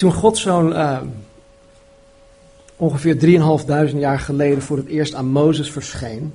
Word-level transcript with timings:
Toen 0.00 0.12
God 0.12 0.38
zo'n 0.38 0.70
uh, 0.70 1.00
ongeveer 2.76 3.16
3.500 3.92 3.96
jaar 3.98 4.18
geleden 4.18 4.62
voor 4.62 4.76
het 4.76 4.86
eerst 4.86 5.14
aan 5.14 5.26
Mozes 5.26 5.70
verscheen, 5.70 6.34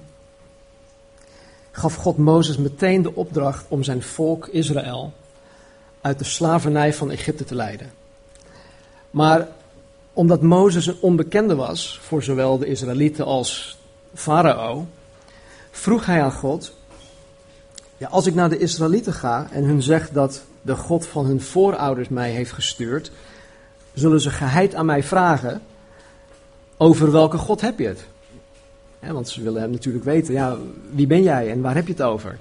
gaf 1.72 1.96
God 1.96 2.18
Mozes 2.18 2.58
meteen 2.58 3.02
de 3.02 3.16
opdracht 3.16 3.66
om 3.68 3.84
zijn 3.84 4.04
volk 4.04 4.48
Israël 4.48 5.14
uit 6.02 6.20
de 6.20 6.26
slavernij 6.26 6.94
van 6.94 7.12
Egypte 7.12 7.44
te 7.44 7.56
leiden. 7.56 7.92
Maar 9.12 9.48
omdat 10.14 10.42
Mozes 10.42 10.88
een 10.88 10.98
onbekende 11.02 11.56
was 11.56 12.00
voor 12.02 12.24
zowel 12.24 12.58
de 12.58 12.66
Israëlieten 12.66 13.26
als 13.26 13.78
Farao, 14.14 14.88
vroeg 15.72 16.06
hij 16.06 16.24
aan 16.24 16.32
God: 16.32 16.74
ja, 17.98 18.08
Als 18.08 18.26
ik 18.26 18.36
naar 18.36 18.50
de 18.50 18.58
Israëlieten 18.58 19.14
ga 19.14 19.48
en 19.52 19.64
hun 19.64 19.82
zeg 19.82 20.10
dat 20.10 20.44
de 20.62 20.76
God 20.76 21.08
van 21.08 21.26
hun 21.26 21.42
voorouders 21.42 22.10
mij 22.10 22.32
heeft 22.32 22.52
gestuurd, 22.52 23.12
zullen 23.96 24.22
ze 24.22 24.30
geheid 24.30 24.76
aan 24.76 24.86
mij 24.86 25.04
vragen: 25.04 25.62
Over 26.78 27.12
welke 27.12 27.38
God 27.38 27.62
heb 27.62 27.80
je 27.80 27.88
het? 27.88 28.06
want 29.14 29.30
ze 29.30 29.44
willen 29.44 29.72
natuurlijk 29.72 30.06
weten: 30.06 30.34
ja, 30.34 30.58
wie 30.92 31.08
ben 31.08 31.24
jij 31.24 31.52
en 31.52 31.62
waar 31.62 31.76
heb 31.76 31.88
je 31.88 31.94
het 31.94 32.02
over? 32.02 32.38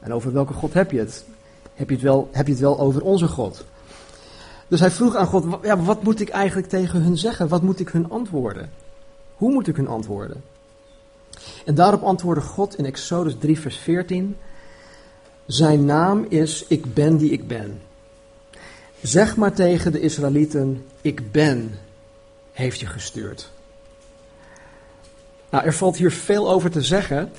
En 0.00 0.12
over 0.12 0.32
welke 0.32 0.52
God 0.52 0.74
heb 0.74 0.90
je 0.90 0.98
het? 0.98 1.24
Heb 1.74 1.88
je 1.88 1.94
het 1.94 2.04
wel, 2.04 2.28
heb 2.32 2.46
je 2.46 2.52
het 2.52 2.62
wel 2.62 2.78
over 2.78 3.02
onze 3.02 3.28
God? 3.28 3.64
Dus 4.68 4.80
hij 4.80 4.90
vroeg 4.90 5.14
aan 5.14 5.26
God, 5.26 5.44
ja, 5.62 5.78
wat 5.78 6.02
moet 6.02 6.20
ik 6.20 6.28
eigenlijk 6.28 6.68
tegen 6.68 7.02
hun 7.02 7.18
zeggen? 7.18 7.48
Wat 7.48 7.62
moet 7.62 7.80
ik 7.80 7.88
hun 7.88 8.10
antwoorden? 8.10 8.70
Hoe 9.34 9.52
moet 9.52 9.68
ik 9.68 9.76
hun 9.76 9.88
antwoorden? 9.88 10.42
En 11.64 11.74
daarop 11.74 12.02
antwoordde 12.02 12.44
God 12.44 12.78
in 12.78 12.84
Exodus 12.84 13.36
3, 13.38 13.60
vers 13.60 13.76
14: 13.76 14.36
Zijn 15.46 15.84
naam 15.84 16.26
is 16.28 16.64
Ik 16.68 16.94
ben 16.94 17.16
die 17.16 17.30
ik 17.30 17.48
ben. 17.48 17.80
Zeg 19.02 19.36
maar 19.36 19.52
tegen 19.52 19.92
de 19.92 20.00
Israëlieten: 20.00 20.84
Ik 21.00 21.32
ben, 21.32 21.78
heeft 22.52 22.80
je 22.80 22.86
gestuurd. 22.86 23.50
Nou, 25.50 25.64
er 25.64 25.74
valt 25.74 25.96
hier 25.96 26.12
veel 26.12 26.50
over 26.50 26.70
te 26.70 26.82
zeggen, 26.82 27.32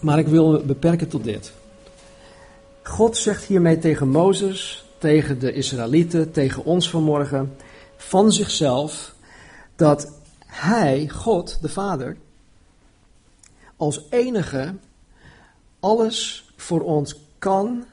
maar 0.00 0.18
ik 0.18 0.28
wil 0.28 0.50
me 0.50 0.58
beperken 0.58 1.08
tot 1.08 1.24
dit. 1.24 1.52
God 2.82 3.16
zegt 3.16 3.44
hiermee 3.44 3.78
tegen 3.78 4.08
Mozes, 4.08 4.86
tegen 4.98 5.38
de 5.38 5.52
Israëlieten, 5.52 6.30
tegen 6.32 6.64
ons 6.64 6.90
vanmorgen, 6.90 7.56
van 7.96 8.32
zichzelf, 8.32 9.14
dat 9.76 10.12
Hij, 10.46 11.08
God, 11.08 11.58
de 11.62 11.68
Vader, 11.68 12.16
als 13.76 14.04
enige 14.10 14.74
alles 15.80 16.50
voor 16.56 16.80
ons 16.80 17.16
kan 17.38 17.84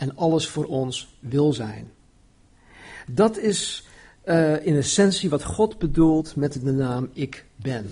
en 0.00 0.16
alles 0.16 0.48
voor 0.48 0.64
ons 0.64 1.16
wil 1.18 1.52
zijn. 1.52 1.90
Dat 3.06 3.36
is 3.36 3.88
uh, 4.24 4.66
in 4.66 4.76
essentie 4.76 5.30
wat 5.30 5.44
God 5.44 5.78
bedoelt 5.78 6.36
met 6.36 6.52
de 6.52 6.72
naam 6.72 7.10
Ik 7.12 7.46
Ben. 7.56 7.90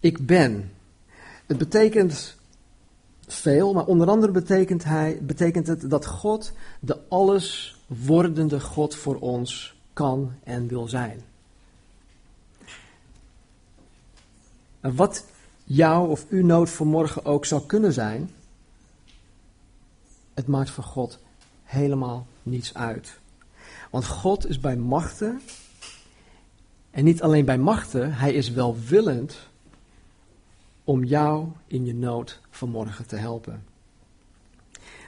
Ik 0.00 0.26
ben. 0.26 0.72
Het 1.46 1.58
betekent 1.58 2.36
veel, 3.26 3.72
maar 3.72 3.86
onder 3.86 4.08
andere 4.08 4.32
betekent, 4.32 4.84
hij, 4.84 5.18
betekent 5.22 5.66
het 5.66 5.90
dat 5.90 6.06
God 6.06 6.52
de 6.80 6.98
alles 7.08 7.76
wordende 7.86 8.60
God 8.60 8.94
voor 8.94 9.16
ons 9.16 9.74
kan 9.92 10.32
en 10.44 10.68
wil 10.68 10.88
zijn. 10.88 11.20
En 14.80 14.94
wat 14.96 15.26
jouw 15.64 16.06
of 16.06 16.26
uw 16.28 16.44
nood 16.44 16.70
voor 16.70 16.86
morgen 16.86 17.24
ook 17.24 17.44
zou 17.44 17.66
kunnen 17.66 17.92
zijn, 17.92 18.30
het 20.34 20.46
maakt 20.46 20.70
voor 20.70 20.84
God 20.84 21.18
helemaal 21.62 22.26
niets 22.42 22.74
uit. 22.74 23.20
Want 23.90 24.06
God 24.06 24.48
is 24.48 24.60
bij 24.60 24.76
machten, 24.76 25.40
en 26.90 27.04
niet 27.04 27.22
alleen 27.22 27.44
bij 27.44 27.58
machten, 27.58 28.14
hij 28.14 28.32
is 28.32 28.50
welwillend 28.50 29.36
om 30.84 31.04
jou 31.04 31.48
in 31.66 31.84
je 31.84 31.94
nood 31.94 32.40
vanmorgen 32.50 33.06
te 33.06 33.16
helpen. 33.16 33.64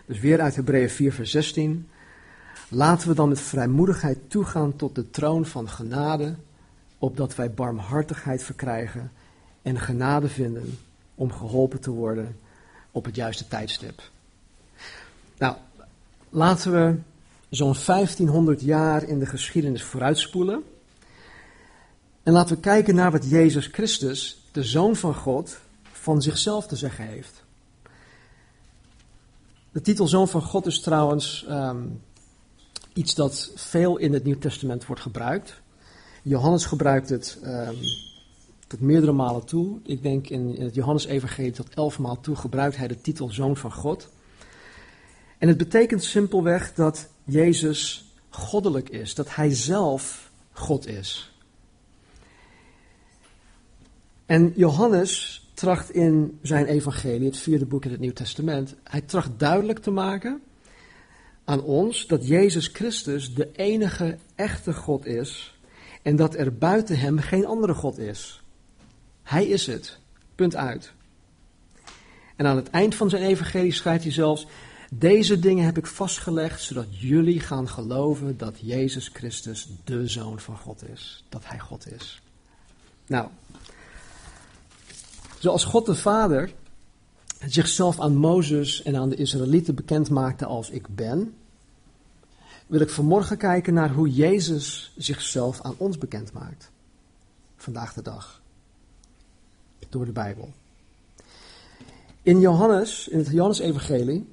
Dus 0.06 0.20
weer 0.20 0.40
uit 0.40 0.56
Hebreeën 0.56 0.90
4, 0.90 1.12
vers 1.12 1.30
16. 1.30 1.88
Laten 2.68 3.08
we 3.08 3.14
dan 3.14 3.28
met 3.28 3.40
vrijmoedigheid 3.40 4.18
toegaan 4.30 4.76
tot 4.76 4.94
de 4.94 5.10
troon 5.10 5.46
van 5.46 5.68
genade, 5.68 6.34
opdat 6.98 7.34
wij 7.34 7.50
barmhartigheid 7.50 8.42
verkrijgen 8.42 9.12
en 9.62 9.80
genade 9.80 10.28
vinden 10.28 10.78
om 11.14 11.32
geholpen 11.32 11.80
te 11.80 11.90
worden 11.90 12.36
op 12.90 13.04
het 13.04 13.14
juiste 13.14 13.48
tijdstip. 13.48 14.12
Nou, 15.38 15.56
laten 16.30 16.72
we 16.72 16.98
zo'n 17.48 17.74
1500 17.86 18.60
jaar 18.60 19.02
in 19.02 19.18
de 19.18 19.26
geschiedenis 19.26 19.82
vooruitspoelen. 19.82 20.62
En 22.22 22.32
laten 22.32 22.54
we 22.54 22.60
kijken 22.60 22.94
naar 22.94 23.10
wat 23.10 23.30
Jezus 23.30 23.66
Christus, 23.66 24.48
de 24.52 24.62
Zoon 24.62 24.96
van 24.96 25.14
God, 25.14 25.58
van 25.82 26.22
zichzelf 26.22 26.66
te 26.66 26.76
zeggen 26.76 27.06
heeft. 27.06 27.42
De 29.72 29.80
titel 29.80 30.08
Zoon 30.08 30.28
van 30.28 30.42
God 30.42 30.66
is 30.66 30.80
trouwens 30.80 31.44
ehm, 31.48 31.86
iets 32.92 33.14
dat 33.14 33.52
veel 33.54 33.96
in 33.96 34.12
het 34.12 34.24
Nieuw 34.24 34.38
Testament 34.38 34.86
wordt 34.86 35.02
gebruikt. 35.02 35.60
Johannes 36.22 36.66
gebruikt 36.66 37.08
het 37.08 37.38
um, 37.44 37.76
tot 38.66 38.80
meerdere 38.80 39.12
malen 39.12 39.44
toe. 39.44 39.78
Ik 39.82 40.02
denk 40.02 40.28
in, 40.28 40.56
in 40.56 40.64
het 40.64 40.74
Johannes-evangelie 40.74 41.52
tot 41.52 41.74
elf 41.74 41.98
maal 41.98 42.20
toe 42.20 42.36
gebruikt 42.36 42.76
hij 42.76 42.88
de 42.88 43.00
titel 43.00 43.30
Zoon 43.30 43.56
van 43.56 43.72
God. 43.72 44.08
En 45.44 45.50
het 45.50 45.58
betekent 45.58 46.04
simpelweg 46.04 46.74
dat 46.74 47.08
Jezus 47.24 48.12
goddelijk 48.28 48.88
is, 48.88 49.14
dat 49.14 49.34
hij 49.34 49.54
zelf 49.54 50.30
God 50.52 50.86
is. 50.86 51.32
En 54.26 54.52
Johannes 54.56 55.42
tracht 55.54 55.90
in 55.90 56.38
zijn 56.42 56.66
evangelie, 56.66 57.26
het 57.26 57.36
vierde 57.36 57.66
boek 57.66 57.84
in 57.84 57.90
het 57.90 58.00
Nieuw 58.00 58.12
Testament, 58.12 58.74
hij 58.82 59.00
tracht 59.00 59.30
duidelijk 59.36 59.78
te 59.78 59.90
maken 59.90 60.42
aan 61.44 61.62
ons 61.62 62.06
dat 62.06 62.26
Jezus 62.26 62.66
Christus 62.66 63.34
de 63.34 63.50
enige 63.52 64.18
echte 64.34 64.72
God 64.72 65.06
is 65.06 65.58
en 66.02 66.16
dat 66.16 66.34
er 66.34 66.54
buiten 66.54 66.98
hem 66.98 67.18
geen 67.18 67.46
andere 67.46 67.74
God 67.74 67.98
is. 67.98 68.42
Hij 69.22 69.46
is 69.46 69.66
het. 69.66 69.98
Punt 70.34 70.56
uit. 70.56 70.92
En 72.36 72.46
aan 72.46 72.56
het 72.56 72.70
eind 72.70 72.94
van 72.94 73.10
zijn 73.10 73.22
evangelie 73.22 73.72
schrijft 73.72 74.02
hij 74.02 74.12
zelfs: 74.12 74.46
Deze 74.98 75.38
dingen 75.38 75.64
heb 75.64 75.78
ik 75.78 75.86
vastgelegd 75.86 76.62
zodat 76.62 76.86
jullie 76.90 77.40
gaan 77.40 77.68
geloven 77.68 78.36
dat 78.36 78.58
Jezus 78.60 79.10
Christus 79.12 79.68
de 79.84 80.08
Zoon 80.08 80.40
van 80.40 80.56
God 80.56 80.88
is. 80.88 81.24
Dat 81.28 81.42
Hij 81.44 81.58
God 81.58 81.92
is. 81.92 82.22
Nou, 83.06 83.28
Zoals 85.44 85.64
God 85.64 85.86
de 85.86 85.94
Vader 85.94 86.52
zichzelf 87.46 88.00
aan 88.00 88.16
Mozes 88.16 88.82
en 88.82 88.96
aan 88.96 89.08
de 89.08 89.16
Israëlieten 89.16 89.74
bekend 89.74 90.10
maakte 90.10 90.46
als 90.46 90.70
ik 90.70 90.88
ben, 90.88 91.34
wil 92.66 92.80
ik 92.80 92.90
vanmorgen 92.90 93.36
kijken 93.36 93.74
naar 93.74 93.90
hoe 93.90 94.10
Jezus 94.10 94.92
zichzelf 94.96 95.60
aan 95.60 95.74
ons 95.76 95.98
bekend 95.98 96.32
maakt. 96.32 96.70
Vandaag 97.56 97.92
de 97.92 98.02
dag. 98.02 98.42
Door 99.88 100.04
de 100.04 100.12
Bijbel. 100.12 100.52
In 102.22 102.40
Johannes, 102.40 103.08
in 103.08 103.18
het 103.18 103.28
Johannes-evangelie, 103.30 104.26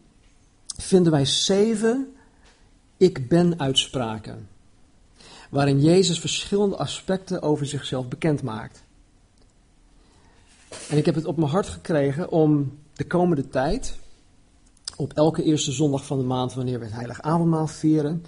vinden 0.77 1.11
wij 1.11 1.25
zeven 1.25 2.15
ik 2.97 3.27
ben 3.27 3.59
uitspraken. 3.59 4.47
Waarin 5.49 5.81
Jezus 5.81 6.19
verschillende 6.19 6.75
aspecten 6.75 7.41
over 7.41 7.65
zichzelf 7.65 8.07
bekend 8.07 8.43
maakt. 8.43 8.83
En 10.89 10.97
ik 10.97 11.05
heb 11.05 11.15
het 11.15 11.25
op 11.25 11.37
mijn 11.37 11.51
hart 11.51 11.67
gekregen 11.67 12.29
om 12.29 12.77
de 12.93 13.07
komende 13.07 13.49
tijd, 13.49 13.97
op 14.95 15.13
elke 15.13 15.43
eerste 15.43 15.71
zondag 15.71 16.05
van 16.05 16.17
de 16.17 16.23
maand, 16.23 16.53
wanneer 16.53 16.79
we 16.79 16.85
het 16.85 16.93
Heilig 16.93 17.21
Avondmaal 17.21 17.67
vieren, 17.67 18.25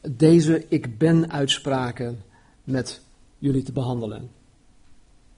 deze 0.00 0.66
ik 0.68 0.98
ben 0.98 1.30
uitspraken 1.30 2.22
met 2.64 3.00
jullie 3.38 3.62
te 3.62 3.72
behandelen. 3.72 4.30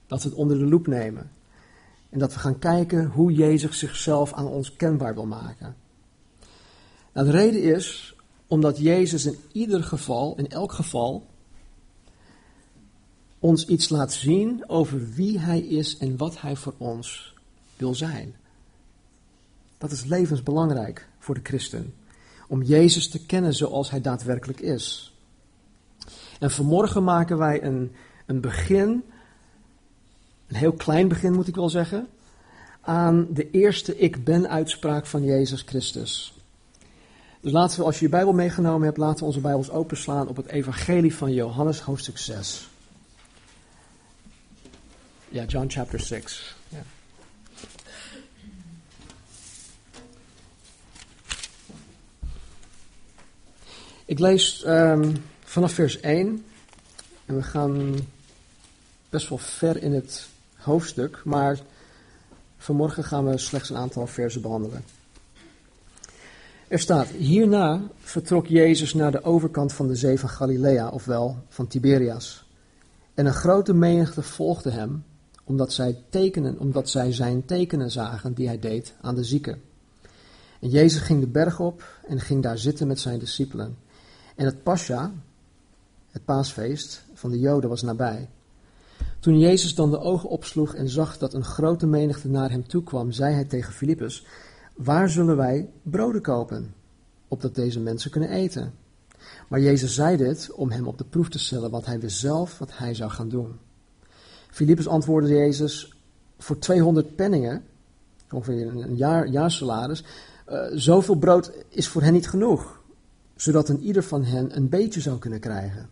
Dat 0.07 0.23
we 0.23 0.29
het 0.29 0.37
onder 0.37 0.57
de 0.57 0.65
loep 0.65 0.87
nemen. 0.87 1.31
En 2.09 2.19
dat 2.19 2.33
we 2.33 2.39
gaan 2.39 2.59
kijken 2.59 3.05
hoe 3.05 3.33
Jezus 3.33 3.79
zichzelf 3.79 4.33
aan 4.33 4.47
ons 4.47 4.75
kenbaar 4.75 5.13
wil 5.13 5.25
maken. 5.25 5.75
Nou, 7.19 7.31
de 7.31 7.37
reden 7.37 7.63
is 7.63 8.15
omdat 8.47 8.77
Jezus 8.77 9.25
in 9.25 9.37
ieder 9.51 9.83
geval, 9.83 10.35
in 10.37 10.49
elk 10.49 10.71
geval, 10.71 11.27
ons 13.39 13.65
iets 13.65 13.89
laat 13.89 14.13
zien 14.13 14.69
over 14.69 15.09
wie 15.09 15.39
Hij 15.39 15.59
is 15.59 15.97
en 15.97 16.17
wat 16.17 16.41
Hij 16.41 16.55
voor 16.55 16.73
ons 16.77 17.33
wil 17.77 17.95
zijn. 17.95 18.35
Dat 19.77 19.91
is 19.91 20.03
levensbelangrijk 20.03 21.07
voor 21.17 21.35
de 21.35 21.41
christen. 21.43 21.93
Om 22.47 22.63
Jezus 22.63 23.09
te 23.09 23.25
kennen 23.25 23.53
zoals 23.53 23.89
Hij 23.89 24.01
daadwerkelijk 24.01 24.59
is. 24.59 25.13
En 26.39 26.51
vanmorgen 26.51 27.03
maken 27.03 27.37
wij 27.37 27.63
een, 27.63 27.91
een 28.25 28.41
begin, 28.41 29.03
een 30.47 30.55
heel 30.55 30.73
klein 30.73 31.07
begin 31.07 31.33
moet 31.33 31.47
ik 31.47 31.55
wel 31.55 31.69
zeggen, 31.69 32.07
aan 32.81 33.27
de 33.33 33.51
eerste 33.51 33.97
ik 33.97 34.23
ben 34.23 34.49
uitspraak 34.49 35.05
van 35.05 35.23
Jezus 35.23 35.61
Christus. 35.61 36.33
Dus 37.41 37.51
laten 37.51 37.79
we, 37.79 37.85
als 37.85 37.99
je 37.99 38.05
je 38.05 38.11
Bijbel 38.11 38.33
meegenomen 38.33 38.85
hebt, 38.85 38.97
laten 38.97 39.19
we 39.19 39.25
onze 39.25 39.39
Bijbels 39.39 39.69
openslaan 39.69 40.27
op 40.27 40.35
het 40.35 40.47
Evangelie 40.47 41.15
van 41.15 41.33
Johannes, 41.33 41.79
hoofdstuk 41.79 42.17
6. 42.17 42.69
Ja, 45.29 45.43
John 45.43 45.69
chapter 45.69 45.99
6. 45.99 46.55
Ja. 46.69 46.83
Ik 54.05 54.19
lees 54.19 54.63
um, 54.67 55.23
vanaf 55.43 55.71
vers 55.71 55.99
1 55.99 56.45
en 57.25 57.35
we 57.35 57.43
gaan 57.43 57.95
best 59.09 59.29
wel 59.29 59.37
ver 59.37 59.83
in 59.83 59.93
het 59.93 60.27
hoofdstuk, 60.55 61.21
maar 61.25 61.59
vanmorgen 62.57 63.03
gaan 63.03 63.25
we 63.25 63.37
slechts 63.37 63.69
een 63.69 63.77
aantal 63.77 64.07
versen 64.07 64.41
behandelen. 64.41 64.83
Er 66.69 66.79
staat, 66.79 67.07
hierna 67.07 67.81
vertrok 67.97 68.47
Jezus 68.47 68.93
naar 68.93 69.11
de 69.11 69.23
overkant 69.23 69.73
van 69.73 69.87
de 69.87 69.95
zee 69.95 70.19
van 70.19 70.29
Galilea, 70.29 70.89
ofwel 70.89 71.37
van 71.47 71.67
Tiberias. 71.67 72.45
En 73.13 73.25
een 73.25 73.33
grote 73.33 73.73
menigte 73.73 74.21
volgde 74.21 74.69
hem, 74.69 75.03
omdat 75.43 75.73
zij, 75.73 76.03
tekenen, 76.09 76.59
omdat 76.59 76.89
zij 76.89 77.13
zijn 77.13 77.45
tekenen 77.45 77.91
zagen 77.91 78.33
die 78.33 78.47
hij 78.47 78.59
deed 78.59 78.93
aan 79.01 79.15
de 79.15 79.23
zieken. 79.23 79.61
En 80.59 80.69
Jezus 80.69 81.01
ging 81.01 81.19
de 81.19 81.27
berg 81.27 81.59
op 81.59 81.83
en 82.07 82.19
ging 82.19 82.43
daar 82.43 82.57
zitten 82.57 82.87
met 82.87 82.99
zijn 82.99 83.19
discipelen. 83.19 83.77
En 84.35 84.45
het 84.45 84.63
Pascha, 84.63 85.11
het 86.11 86.25
paasfeest 86.25 87.03
van 87.13 87.31
de 87.31 87.39
Joden, 87.39 87.69
was 87.69 87.81
nabij. 87.81 88.29
Toen 89.19 89.39
Jezus 89.39 89.75
dan 89.75 89.91
de 89.91 89.99
ogen 89.99 90.29
opsloeg 90.29 90.73
en 90.73 90.89
zag 90.89 91.17
dat 91.17 91.33
een 91.33 91.45
grote 91.45 91.87
menigte 91.87 92.27
naar 92.27 92.51
hem 92.51 92.67
toe 92.67 92.83
kwam, 92.83 93.11
zei 93.11 93.33
hij 93.33 93.45
tegen 93.45 93.73
Filippus, 93.73 94.25
waar 94.83 95.09
zullen 95.09 95.37
wij 95.37 95.69
broden 95.83 96.21
kopen, 96.21 96.73
opdat 97.27 97.55
deze 97.55 97.79
mensen 97.79 98.11
kunnen 98.11 98.29
eten? 98.29 98.73
Maar 99.47 99.59
Jezus 99.59 99.93
zei 99.93 100.17
dit 100.17 100.51
om 100.51 100.71
hem 100.71 100.87
op 100.87 100.97
de 100.97 101.03
proef 101.03 101.29
te 101.29 101.39
stellen, 101.39 101.71
want 101.71 101.85
hij 101.85 101.99
wist 101.99 102.19
zelf 102.19 102.57
wat 102.57 102.77
hij 102.77 102.93
zou 102.93 103.11
gaan 103.11 103.29
doen. 103.29 103.59
Filippus 104.49 104.87
antwoordde 104.87 105.33
Jezus, 105.33 105.93
voor 106.37 106.57
200 106.59 107.15
penningen, 107.15 107.63
ongeveer 108.31 108.67
een 108.67 108.95
jaar, 108.95 109.27
jaarsalaris, 109.27 110.03
uh, 110.49 110.65
zoveel 110.73 111.15
brood 111.15 111.51
is 111.69 111.87
voor 111.87 112.01
hen 112.01 112.13
niet 112.13 112.29
genoeg, 112.29 112.81
zodat 113.35 113.69
een 113.69 113.81
ieder 113.81 114.03
van 114.03 114.23
hen 114.23 114.55
een 114.55 114.69
beetje 114.69 115.01
zou 115.01 115.17
kunnen 115.17 115.39
krijgen. 115.39 115.89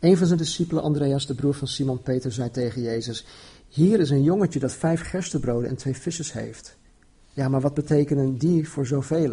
Een 0.00 0.16
van 0.16 0.26
zijn 0.26 0.38
discipelen, 0.38 0.82
Andreas, 0.82 1.26
de 1.26 1.34
broer 1.34 1.54
van 1.54 1.68
Simon 1.68 2.02
Peter, 2.02 2.32
zei 2.32 2.50
tegen 2.50 2.82
Jezus: 2.82 3.26
Hier 3.68 4.00
is 4.00 4.10
een 4.10 4.22
jongetje 4.22 4.58
dat 4.58 4.72
vijf 4.72 5.00
gerstebroden 5.00 5.68
en 5.68 5.76
twee 5.76 5.96
visjes 5.96 6.32
heeft. 6.32 6.78
Ja, 7.32 7.48
maar 7.48 7.60
wat 7.60 7.74
betekenen 7.74 8.36
die 8.36 8.68
voor 8.68 8.86
zoveel? 8.86 9.32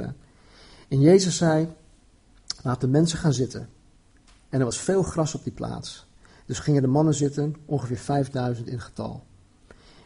En 0.87 0.99
Jezus 0.99 1.37
zei: 1.37 1.67
Laat 2.63 2.81
de 2.81 2.87
mensen 2.87 3.17
gaan 3.17 3.33
zitten. 3.33 3.69
En 4.49 4.59
er 4.59 4.65
was 4.65 4.79
veel 4.79 5.03
gras 5.03 5.35
op 5.35 5.43
die 5.43 5.53
plaats. 5.53 6.07
Dus 6.45 6.59
gingen 6.59 6.81
de 6.81 6.87
mannen 6.87 7.13
zitten, 7.13 7.55
ongeveer 7.65 7.97
vijfduizend 7.97 8.67
in 8.67 8.79
getal. 8.79 9.23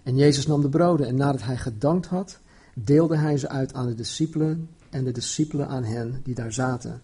En 0.04 0.16
Jezus 0.16 0.48
nam 0.48 0.62
de 0.62 0.70
broden 0.70 1.08
en 1.08 1.16
nadat 1.16 1.44
hij 1.44 1.58
gedankt 1.58 2.06
had, 2.06 2.40
deelde 2.74 3.18
hij 3.18 3.38
ze 3.38 3.50
uit 3.50 3.74
aan 3.74 3.88
de 3.88 3.96
discipelen 3.96 4.70
en 4.90 5.04
de 5.04 5.12
discipelen 5.12 5.68
aan 5.68 5.84
hen 5.84 6.22
die 6.24 6.36
daar 6.36 6.54
zaten. 6.54 7.02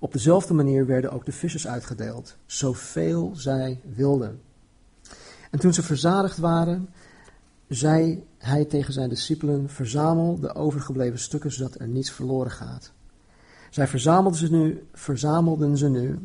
Op 0.00 0.12
dezelfde 0.12 0.54
manier 0.54 0.86
werden 0.86 1.12
ook 1.12 1.24
de 1.24 1.32
visjes 1.32 1.66
uitgedeeld, 1.66 2.36
zoveel 2.46 3.32
zij 3.34 3.80
wilden. 3.94 4.40
En 5.50 5.58
toen 5.58 5.74
ze 5.74 5.82
verzadigd 5.82 6.38
waren, 6.38 6.88
zei 7.68 8.24
hij 8.38 8.64
tegen 8.64 8.92
zijn 8.92 9.08
discipelen: 9.08 9.68
Verzamel 9.68 10.40
de 10.40 10.54
overgebleven 10.54 11.18
stukken, 11.18 11.52
zodat 11.52 11.80
er 11.80 11.88
niets 11.88 12.10
verloren 12.10 12.50
gaat. 12.50 12.92
Zij 13.70 13.86
verzamelden 13.86 14.38
ze 14.38 14.50
nu, 14.50 14.86
verzamelden 14.92 15.76
ze 15.76 15.88
nu 15.88 16.18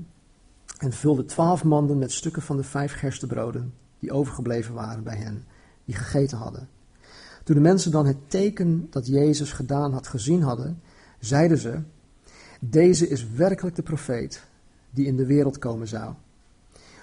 en 0.78 0.94
vulden 0.94 1.26
twaalf 1.26 1.64
manden 1.64 1.98
met 1.98 2.12
stukken 2.12 2.42
van 2.42 2.58
de 2.58 2.64
vijf 2.64 2.94
gerstebroden 2.94 3.74
die 4.00 4.12
overgebleven 4.12 4.74
waren 4.74 5.04
bij 5.04 5.18
hen, 5.18 5.46
die 5.86 5.96
gegeten 5.96 6.38
hadden. 6.38 6.70
Toen 7.44 7.56
de 7.56 7.62
mensen 7.62 7.92
dan 7.92 8.06
het 8.06 8.30
teken 8.30 8.88
dat 8.90 9.08
Jezus 9.08 9.52
gedaan 9.52 9.94
had 9.94 10.08
gezien 10.08 10.42
hadden, 10.42 10.82
zeiden 11.20 11.58
ze: 11.58 11.80
Deze 12.60 13.08
is 13.08 13.28
werkelijk 13.30 13.76
de 13.76 13.84
profeet 13.84 14.44
die 14.90 15.06
in 15.06 15.18
de 15.18 15.26
wereld 15.26 15.58
komen 15.58 15.88
zou. 15.88 16.14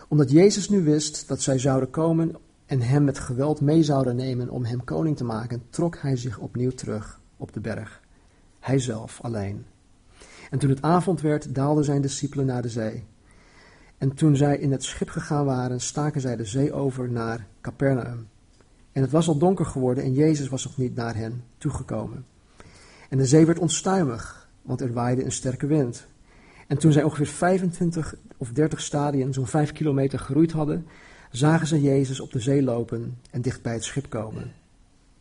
Omdat 0.08 0.30
Jezus 0.30 0.68
nu 0.68 0.82
wist 0.82 1.28
dat 1.28 1.42
zij 1.42 1.58
zouden 1.58 1.90
komen 1.90 2.36
en 2.70 2.80
hem 2.80 3.04
met 3.04 3.18
geweld 3.18 3.60
mee 3.60 3.82
zouden 3.82 4.16
nemen 4.16 4.50
om 4.50 4.64
hem 4.64 4.84
koning 4.84 5.16
te 5.16 5.24
maken, 5.24 5.62
trok 5.70 5.96
hij 5.96 6.16
zich 6.16 6.38
opnieuw 6.38 6.70
terug 6.70 7.20
op 7.36 7.52
de 7.52 7.60
berg. 7.60 8.00
Hij 8.60 8.78
zelf 8.78 9.18
alleen. 9.22 9.64
En 10.50 10.58
toen 10.58 10.70
het 10.70 10.82
avond 10.82 11.20
werd, 11.20 11.54
daalden 11.54 11.84
zijn 11.84 12.00
discipelen 12.00 12.46
naar 12.46 12.62
de 12.62 12.68
zee. 12.68 13.04
En 13.98 14.14
toen 14.14 14.36
zij 14.36 14.58
in 14.58 14.72
het 14.72 14.84
schip 14.84 15.08
gegaan 15.08 15.44
waren, 15.44 15.80
staken 15.80 16.20
zij 16.20 16.36
de 16.36 16.44
zee 16.44 16.72
over 16.72 17.10
naar 17.10 17.46
Capernaum. 17.60 18.28
En 18.92 19.02
het 19.02 19.10
was 19.10 19.28
al 19.28 19.38
donker 19.38 19.66
geworden 19.66 20.04
en 20.04 20.12
Jezus 20.12 20.48
was 20.48 20.64
nog 20.64 20.76
niet 20.76 20.94
naar 20.94 21.16
hen 21.16 21.44
toegekomen. 21.58 22.24
En 23.08 23.18
de 23.18 23.26
zee 23.26 23.46
werd 23.46 23.58
onstuimig, 23.58 24.48
want 24.62 24.80
er 24.80 24.92
waaide 24.92 25.24
een 25.24 25.32
sterke 25.32 25.66
wind. 25.66 26.06
En 26.66 26.78
toen 26.78 26.92
zij 26.92 27.02
ongeveer 27.02 27.26
25 27.26 28.14
of 28.36 28.52
30 28.52 28.80
stadien, 28.80 29.32
zo'n 29.32 29.46
5 29.46 29.72
kilometer 29.72 30.18
geroeid 30.18 30.52
hadden, 30.52 30.86
zagen 31.30 31.66
ze 31.66 31.80
Jezus 31.80 32.20
op 32.20 32.32
de 32.32 32.40
zee 32.40 32.62
lopen 32.62 33.18
en 33.30 33.42
dicht 33.42 33.62
bij 33.62 33.72
het 33.72 33.84
schip 33.84 34.08
komen. 34.08 34.52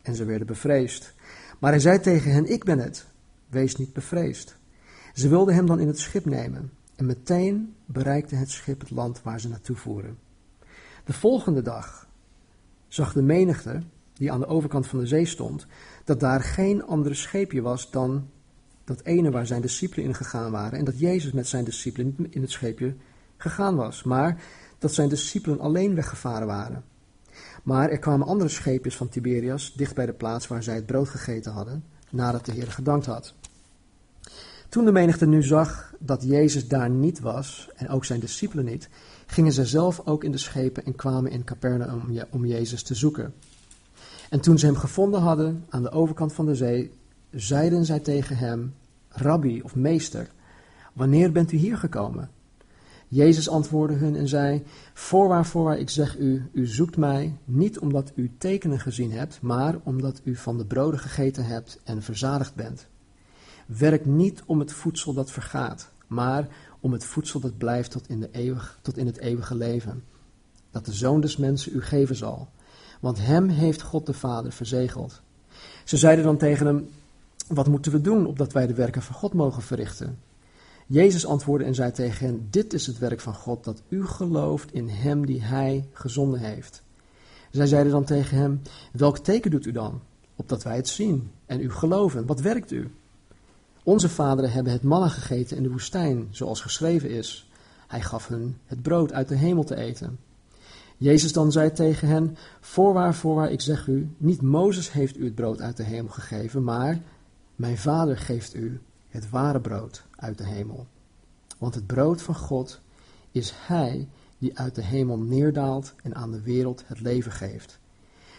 En 0.02 0.14
ze 0.14 0.24
werden 0.24 0.46
bevreesd. 0.46 1.12
Maar 1.58 1.70
hij 1.70 1.80
zei 1.80 2.00
tegen 2.00 2.32
hen: 2.32 2.52
Ik 2.52 2.64
ben 2.64 2.78
het, 2.78 3.06
wees 3.48 3.76
niet 3.76 3.92
bevreesd. 3.92 4.56
Ze 5.14 5.28
wilden 5.28 5.54
hem 5.54 5.66
dan 5.66 5.80
in 5.80 5.86
het 5.86 5.98
schip 5.98 6.24
nemen. 6.24 6.70
En 6.96 7.06
meteen 7.06 7.74
bereikte 7.86 8.34
het 8.34 8.50
schip 8.50 8.80
het 8.80 8.90
land 8.90 9.22
waar 9.22 9.40
ze 9.40 9.48
naartoe 9.48 9.76
voeren. 9.76 10.18
De 11.04 11.12
volgende 11.12 11.62
dag 11.62 12.08
zag 12.88 13.12
de 13.12 13.22
menigte, 13.22 13.82
die 14.12 14.32
aan 14.32 14.40
de 14.40 14.46
overkant 14.46 14.86
van 14.86 14.98
de 14.98 15.06
zee 15.06 15.26
stond, 15.26 15.66
dat 16.04 16.20
daar 16.20 16.40
geen 16.40 16.84
andere 16.84 17.14
scheepje 17.14 17.60
was 17.60 17.90
dan 17.90 18.28
dat 18.84 19.02
ene 19.02 19.30
waar 19.30 19.46
zijn 19.46 19.60
discipelen 19.60 20.04
in 20.04 20.14
gegaan 20.14 20.50
waren. 20.50 20.78
En 20.78 20.84
dat 20.84 20.98
Jezus 20.98 21.32
met 21.32 21.46
zijn 21.46 21.64
discipelen 21.64 22.26
in 22.30 22.40
het 22.40 22.50
scheepje 22.50 22.94
gegaan 23.36 23.76
was. 23.76 24.02
Maar 24.02 24.42
dat 24.80 24.94
zijn 24.94 25.08
discipelen 25.08 25.60
alleen 25.60 25.94
weggevaren 25.94 26.46
waren. 26.46 26.84
Maar 27.62 27.90
er 27.90 27.98
kwamen 27.98 28.26
andere 28.26 28.50
scheepjes 28.50 28.96
van 28.96 29.08
Tiberias 29.08 29.72
dicht 29.76 29.94
bij 29.94 30.06
de 30.06 30.12
plaats 30.12 30.46
waar 30.46 30.62
zij 30.62 30.74
het 30.74 30.86
brood 30.86 31.08
gegeten 31.08 31.52
hadden, 31.52 31.84
nadat 32.10 32.46
de 32.46 32.52
Heer 32.52 32.72
gedankt 32.72 33.06
had. 33.06 33.34
Toen 34.68 34.84
de 34.84 34.92
menigte 34.92 35.26
nu 35.26 35.42
zag 35.42 35.94
dat 35.98 36.22
Jezus 36.22 36.68
daar 36.68 36.90
niet 36.90 37.20
was, 37.20 37.70
en 37.76 37.88
ook 37.88 38.04
zijn 38.04 38.20
discipelen 38.20 38.64
niet, 38.64 38.88
gingen 39.26 39.52
zij 39.52 39.64
zelf 39.64 40.00
ook 40.04 40.24
in 40.24 40.32
de 40.32 40.38
schepen 40.38 40.84
en 40.84 40.94
kwamen 40.94 41.30
in 41.30 41.44
Capernaum 41.44 42.02
om 42.30 42.46
Jezus 42.46 42.82
te 42.82 42.94
zoeken. 42.94 43.34
En 44.30 44.40
toen 44.40 44.58
ze 44.58 44.66
hem 44.66 44.76
gevonden 44.76 45.20
hadden 45.20 45.64
aan 45.68 45.82
de 45.82 45.90
overkant 45.90 46.32
van 46.32 46.46
de 46.46 46.54
zee, 46.54 46.92
zeiden 47.30 47.84
zij 47.84 48.00
tegen 48.00 48.36
hem, 48.36 48.74
Rabbi 49.08 49.62
of 49.62 49.74
meester, 49.74 50.28
wanneer 50.92 51.32
bent 51.32 51.52
u 51.52 51.56
hier 51.56 51.76
gekomen? 51.76 52.30
Jezus 53.12 53.48
antwoordde 53.48 53.96
hun 53.96 54.16
en 54.16 54.28
zei, 54.28 54.62
voorwaar, 54.94 55.46
voorwaar, 55.46 55.78
ik 55.78 55.90
zeg 55.90 56.18
u, 56.18 56.48
u 56.52 56.66
zoekt 56.66 56.96
mij 56.96 57.36
niet 57.44 57.78
omdat 57.78 58.12
u 58.14 58.30
tekenen 58.38 58.80
gezien 58.80 59.12
hebt, 59.12 59.40
maar 59.42 59.78
omdat 59.82 60.20
u 60.24 60.36
van 60.36 60.58
de 60.58 60.64
broden 60.64 61.00
gegeten 61.00 61.44
hebt 61.44 61.80
en 61.84 62.02
verzadigd 62.02 62.54
bent. 62.54 62.86
Werk 63.66 64.06
niet 64.06 64.42
om 64.46 64.58
het 64.58 64.72
voedsel 64.72 65.12
dat 65.12 65.30
vergaat, 65.30 65.90
maar 66.06 66.48
om 66.80 66.92
het 66.92 67.04
voedsel 67.04 67.40
dat 67.40 67.58
blijft 67.58 67.90
tot 67.90 68.08
in, 68.08 68.20
de 68.20 68.56
tot 68.82 68.96
in 68.96 69.06
het 69.06 69.18
eeuwige 69.18 69.54
leven. 69.54 70.04
Dat 70.70 70.84
de 70.84 70.92
Zoon 70.92 71.20
des 71.20 71.36
Mensen 71.36 71.74
u 71.74 71.82
geven 71.82 72.16
zal. 72.16 72.48
Want 73.00 73.18
hem 73.18 73.48
heeft 73.48 73.82
God 73.82 74.06
de 74.06 74.12
Vader 74.12 74.52
verzegeld. 74.52 75.20
Ze 75.84 75.96
zeiden 75.96 76.24
dan 76.24 76.36
tegen 76.36 76.66
hem: 76.66 76.88
Wat 77.48 77.68
moeten 77.68 77.92
we 77.92 78.00
doen 78.00 78.26
opdat 78.26 78.52
wij 78.52 78.66
de 78.66 78.74
werken 78.74 79.02
van 79.02 79.14
God 79.14 79.32
mogen 79.32 79.62
verrichten? 79.62 80.18
Jezus 80.92 81.26
antwoordde 81.26 81.66
en 81.66 81.74
zei 81.74 81.92
tegen 81.92 82.26
hen: 82.26 82.46
Dit 82.50 82.72
is 82.72 82.86
het 82.86 82.98
werk 82.98 83.20
van 83.20 83.34
God, 83.34 83.64
dat 83.64 83.82
u 83.88 84.06
gelooft 84.06 84.72
in 84.72 84.88
hem 84.88 85.26
die 85.26 85.42
hij 85.42 85.88
gezonden 85.92 86.40
heeft. 86.40 86.82
Zij 87.50 87.66
zeiden 87.66 87.92
dan 87.92 88.04
tegen 88.04 88.36
hem: 88.36 88.62
Welk 88.92 89.18
teken 89.18 89.50
doet 89.50 89.66
u 89.66 89.72
dan? 89.72 90.00
Opdat 90.36 90.62
wij 90.62 90.76
het 90.76 90.88
zien 90.88 91.30
en 91.46 91.60
u 91.60 91.70
geloven. 91.70 92.26
Wat 92.26 92.40
werkt 92.40 92.70
u? 92.70 92.90
Onze 93.82 94.08
vaderen 94.08 94.52
hebben 94.52 94.72
het 94.72 94.82
manna 94.82 95.08
gegeten 95.08 95.56
in 95.56 95.62
de 95.62 95.70
woestijn, 95.70 96.28
zoals 96.30 96.60
geschreven 96.60 97.10
is. 97.10 97.50
Hij 97.86 98.00
gaf 98.00 98.28
hun 98.28 98.56
het 98.64 98.82
brood 98.82 99.12
uit 99.12 99.28
de 99.28 99.36
hemel 99.36 99.64
te 99.64 99.76
eten. 99.76 100.18
Jezus 100.96 101.32
dan 101.32 101.52
zei 101.52 101.72
tegen 101.72 102.08
hen: 102.08 102.36
Voorwaar, 102.60 103.14
voorwaar, 103.14 103.50
ik 103.50 103.60
zeg 103.60 103.86
u, 103.86 104.14
niet 104.16 104.42
Mozes 104.42 104.92
heeft 104.92 105.16
u 105.16 105.24
het 105.24 105.34
brood 105.34 105.60
uit 105.60 105.76
de 105.76 105.84
hemel 105.84 106.12
gegeven, 106.12 106.64
maar 106.64 107.00
mijn 107.56 107.78
vader 107.78 108.18
geeft 108.18 108.54
u 108.54 108.80
het 109.10 109.30
ware 109.30 109.60
brood 109.60 110.04
uit 110.16 110.38
de 110.38 110.46
hemel. 110.46 110.86
Want 111.58 111.74
het 111.74 111.86
brood 111.86 112.22
van 112.22 112.34
God 112.34 112.80
is 113.30 113.52
Hij 113.54 114.08
die 114.38 114.58
uit 114.58 114.74
de 114.74 114.82
hemel 114.82 115.18
neerdaalt 115.18 115.94
en 116.02 116.14
aan 116.14 116.30
de 116.30 116.42
wereld 116.42 116.82
het 116.86 117.00
leven 117.00 117.32
geeft. 117.32 117.78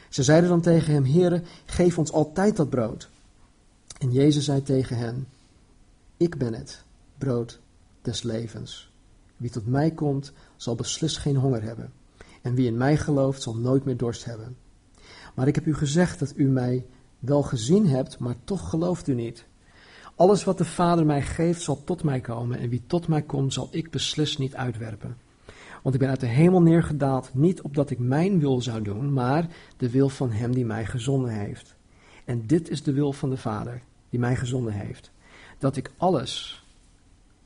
Ze 0.10 0.24
zeiden 0.24 0.50
dan 0.50 0.62
tegen 0.62 0.94
hem: 0.94 1.06
Heere, 1.06 1.42
geef 1.66 1.98
ons 1.98 2.12
altijd 2.12 2.56
dat 2.56 2.70
brood. 2.70 3.10
En 4.00 4.12
Jezus 4.12 4.46
zei 4.46 4.64
tegen 4.64 4.98
hen: 4.98 5.28
Ik 6.18 6.38
ben 6.38 6.54
het, 6.54 6.84
brood 7.18 7.60
des 8.02 8.22
levens. 8.22 8.92
Wie 9.38 9.50
tot 9.50 9.68
mij 9.68 9.92
komt, 9.92 10.32
zal 10.56 10.76
beslist 10.76 11.18
geen 11.18 11.36
honger 11.36 11.64
hebben. 11.64 11.94
En 12.42 12.56
wie 12.56 12.68
in 12.68 12.78
mij 12.78 12.98
gelooft, 12.98 13.42
zal 13.42 13.56
nooit 13.56 13.86
meer 13.86 13.98
dorst 13.98 14.26
hebben. 14.26 14.58
Maar 15.36 15.48
ik 15.48 15.56
heb 15.56 15.66
u 15.66 15.76
gezegd 15.76 16.20
dat 16.20 16.34
u 16.36 16.48
mij 16.48 16.86
wel 17.20 17.44
gezien 17.44 17.88
hebt, 17.88 18.20
maar 18.20 18.36
toch 18.44 18.70
gelooft 18.70 19.08
u 19.08 19.14
niet. 19.14 19.46
Alles 20.22 20.44
wat 20.44 20.58
de 20.58 20.66
Vader 20.66 21.06
mij 21.06 21.22
geeft, 21.22 21.62
zal 21.62 21.84
tot 21.84 22.04
mij 22.04 22.20
komen. 22.20 22.60
En 22.60 22.70
wie 22.70 22.84
tot 22.88 23.08
mij 23.08 23.22
komt, 23.22 23.54
zal 23.54 23.68
ik 23.72 23.90
beslist 23.90 24.40
niet 24.40 24.56
uitwerpen. 24.56 25.18
Want 25.82 25.96
ik 25.96 26.02
ben 26.02 26.10
uit 26.10 26.20
de 26.20 26.26
hemel 26.26 26.62
neergedaald, 26.62 27.30
niet 27.34 27.62
opdat 27.62 27.90
ik 27.90 28.00
mijn 28.00 28.40
wil 28.40 28.62
zou 28.62 28.82
doen, 28.82 29.14
maar 29.14 29.48
de 29.78 29.90
wil 29.90 30.10
van 30.10 30.32
hem 30.32 30.54
die 30.54 30.66
mij 30.66 30.86
gezonden 30.86 31.32
heeft. 31.32 31.76
En 32.26 32.48
dit 32.48 32.70
is 32.70 32.84
de 32.84 32.94
wil 32.94 33.14
van 33.14 33.30
de 33.30 33.38
Vader, 33.38 33.82
die 34.10 34.20
mij 34.20 34.36
gezonden 34.36 34.74
heeft. 34.74 35.12
Dat 35.58 35.76
ik 35.76 35.92
alles 35.98 36.66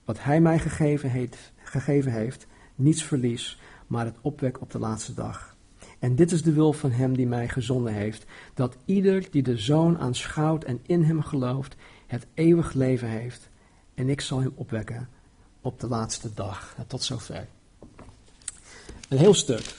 wat 0.06 0.24
hij 0.24 0.42
mij 0.42 0.60
gegeven 0.60 1.10
heeft, 1.10 1.52
gegeven 1.64 2.12
heeft 2.12 2.48
niets 2.76 3.04
verlies, 3.04 3.60
maar 3.88 4.06
het 4.06 4.18
opwek 4.22 4.62
op 4.62 4.72
de 4.72 4.80
laatste 4.80 5.14
dag. 5.14 5.56
En 6.00 6.16
dit 6.16 6.32
is 6.32 6.42
de 6.42 6.54
wil 6.54 6.74
van 6.74 6.92
hem 6.92 7.16
die 7.16 7.28
mij 7.28 7.48
gezonden 7.48 7.94
heeft, 7.94 8.26
dat 8.54 8.78
ieder 8.86 9.28
die 9.32 9.44
de 9.44 9.58
Zoon 9.58 10.00
aanschouwt 10.00 10.64
en 10.64 10.80
in 10.86 11.04
hem 11.04 11.22
gelooft, 11.22 11.76
het 12.08 12.26
eeuwig 12.34 12.74
leven 12.74 13.10
heeft. 13.10 13.50
En 13.94 14.10
ik 14.10 14.22
zal 14.22 14.40
hem 14.40 14.52
opwekken 14.56 15.10
op 15.62 15.80
de 15.80 15.88
laatste 15.88 16.34
dag. 16.34 16.76
tot 16.88 17.04
zover. 17.04 17.48
Een 19.10 19.18
heel 19.18 19.34
stuk. 19.34 19.76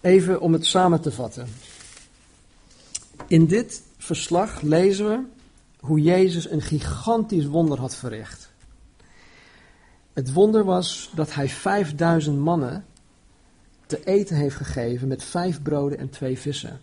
Even 0.00 0.40
om 0.40 0.52
het 0.52 0.66
samen 0.66 1.00
te 1.00 1.12
vatten. 1.12 1.48
In 3.26 3.46
dit 3.46 3.82
verslag 3.98 4.60
lezen 4.60 5.08
we 5.08 5.20
hoe 5.80 6.00
Jezus 6.00 6.50
een 6.50 6.62
gigantisch 6.62 7.46
wonder 7.46 7.78
had 7.78 7.96
verricht. 7.96 8.50
Het 10.12 10.32
wonder 10.32 10.64
was 10.64 11.10
dat 11.14 11.34
hij 11.34 11.48
5000 11.48 12.38
mannen 12.38 12.84
te 13.86 14.04
eten 14.04 14.36
heeft 14.36 14.56
gegeven 14.56 15.08
met 15.08 15.24
vijf 15.24 15.62
broden 15.62 15.98
en 15.98 16.10
twee 16.10 16.38
vissen. 16.38 16.80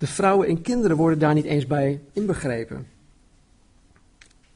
De 0.00 0.06
vrouwen 0.06 0.48
en 0.48 0.62
kinderen 0.62 0.96
worden 0.96 1.18
daar 1.18 1.34
niet 1.34 1.44
eens 1.44 1.66
bij 1.66 2.00
inbegrepen. 2.12 2.86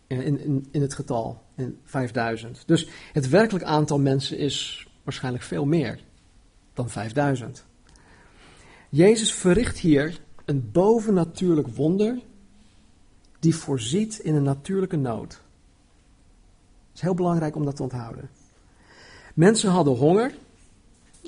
In, 0.07 0.39
in, 0.39 0.67
in 0.71 0.81
het 0.81 0.95
getal, 0.95 1.43
in 1.55 1.79
5000. 1.85 2.63
Dus 2.67 2.89
het 3.13 3.29
werkelijk 3.29 3.65
aantal 3.65 3.99
mensen 3.99 4.39
is 4.39 4.87
waarschijnlijk 5.03 5.45
veel 5.45 5.65
meer 5.65 6.01
dan 6.75 6.91
5000. 6.91 7.65
Jezus 8.89 9.33
verricht 9.33 9.79
hier 9.79 10.21
een 10.45 10.71
bovennatuurlijk 10.73 11.69
wonder 11.69 12.19
die 13.39 13.55
voorziet 13.55 14.19
in 14.19 14.35
een 14.35 14.43
natuurlijke 14.43 14.97
nood. 14.97 15.33
Het 15.33 16.95
is 16.95 17.01
heel 17.01 17.15
belangrijk 17.15 17.57
om 17.57 17.65
dat 17.65 17.77
te 17.77 17.83
onthouden. 17.83 18.31
Mensen 19.35 19.71
hadden 19.71 19.95
honger 19.95 20.35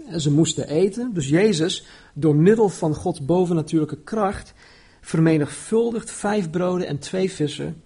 en 0.08 0.20
ze 0.20 0.30
moesten 0.30 0.68
eten. 0.68 1.14
Dus 1.14 1.28
Jezus, 1.28 1.87
door 2.18 2.35
middel 2.35 2.68
van 2.68 2.94
Gods 2.94 3.25
bovennatuurlijke 3.25 3.99
kracht, 3.99 4.52
vermenigvuldigt 5.00 6.11
vijf 6.11 6.50
broden 6.50 6.87
en 6.87 6.99
twee 6.99 7.30
vissen 7.32 7.82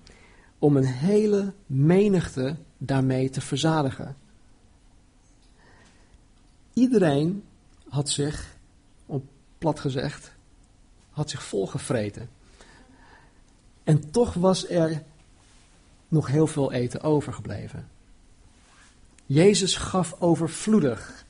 om 0.59 0.77
een 0.77 0.85
hele 0.87 1.53
menigte 1.67 2.57
daarmee 2.79 3.31
te 3.31 3.41
verzadigen. 3.41 4.17
Iedereen 6.73 7.45
had 7.89 8.09
zich, 8.09 8.57
op 9.07 9.25
plat 9.59 9.81
gezegd, 9.81 10.33
had 11.11 11.31
zich 11.31 11.43
volgevreten. 11.43 12.29
En 13.85 14.11
toch 14.11 14.35
was 14.35 14.69
er 14.69 15.03
nog 16.09 16.27
heel 16.27 16.47
veel 16.47 16.73
eten 16.73 17.01
overgebleven. 17.01 17.89
Jezus 19.27 19.77
gaf 19.77 20.17
overvloedig. 20.19 21.25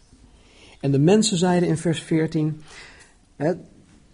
En 0.80 0.90
de 0.90 0.98
mensen 0.98 1.36
zeiden 1.36 1.68
in 1.68 1.76
vers 1.76 2.02
14, 2.02 2.62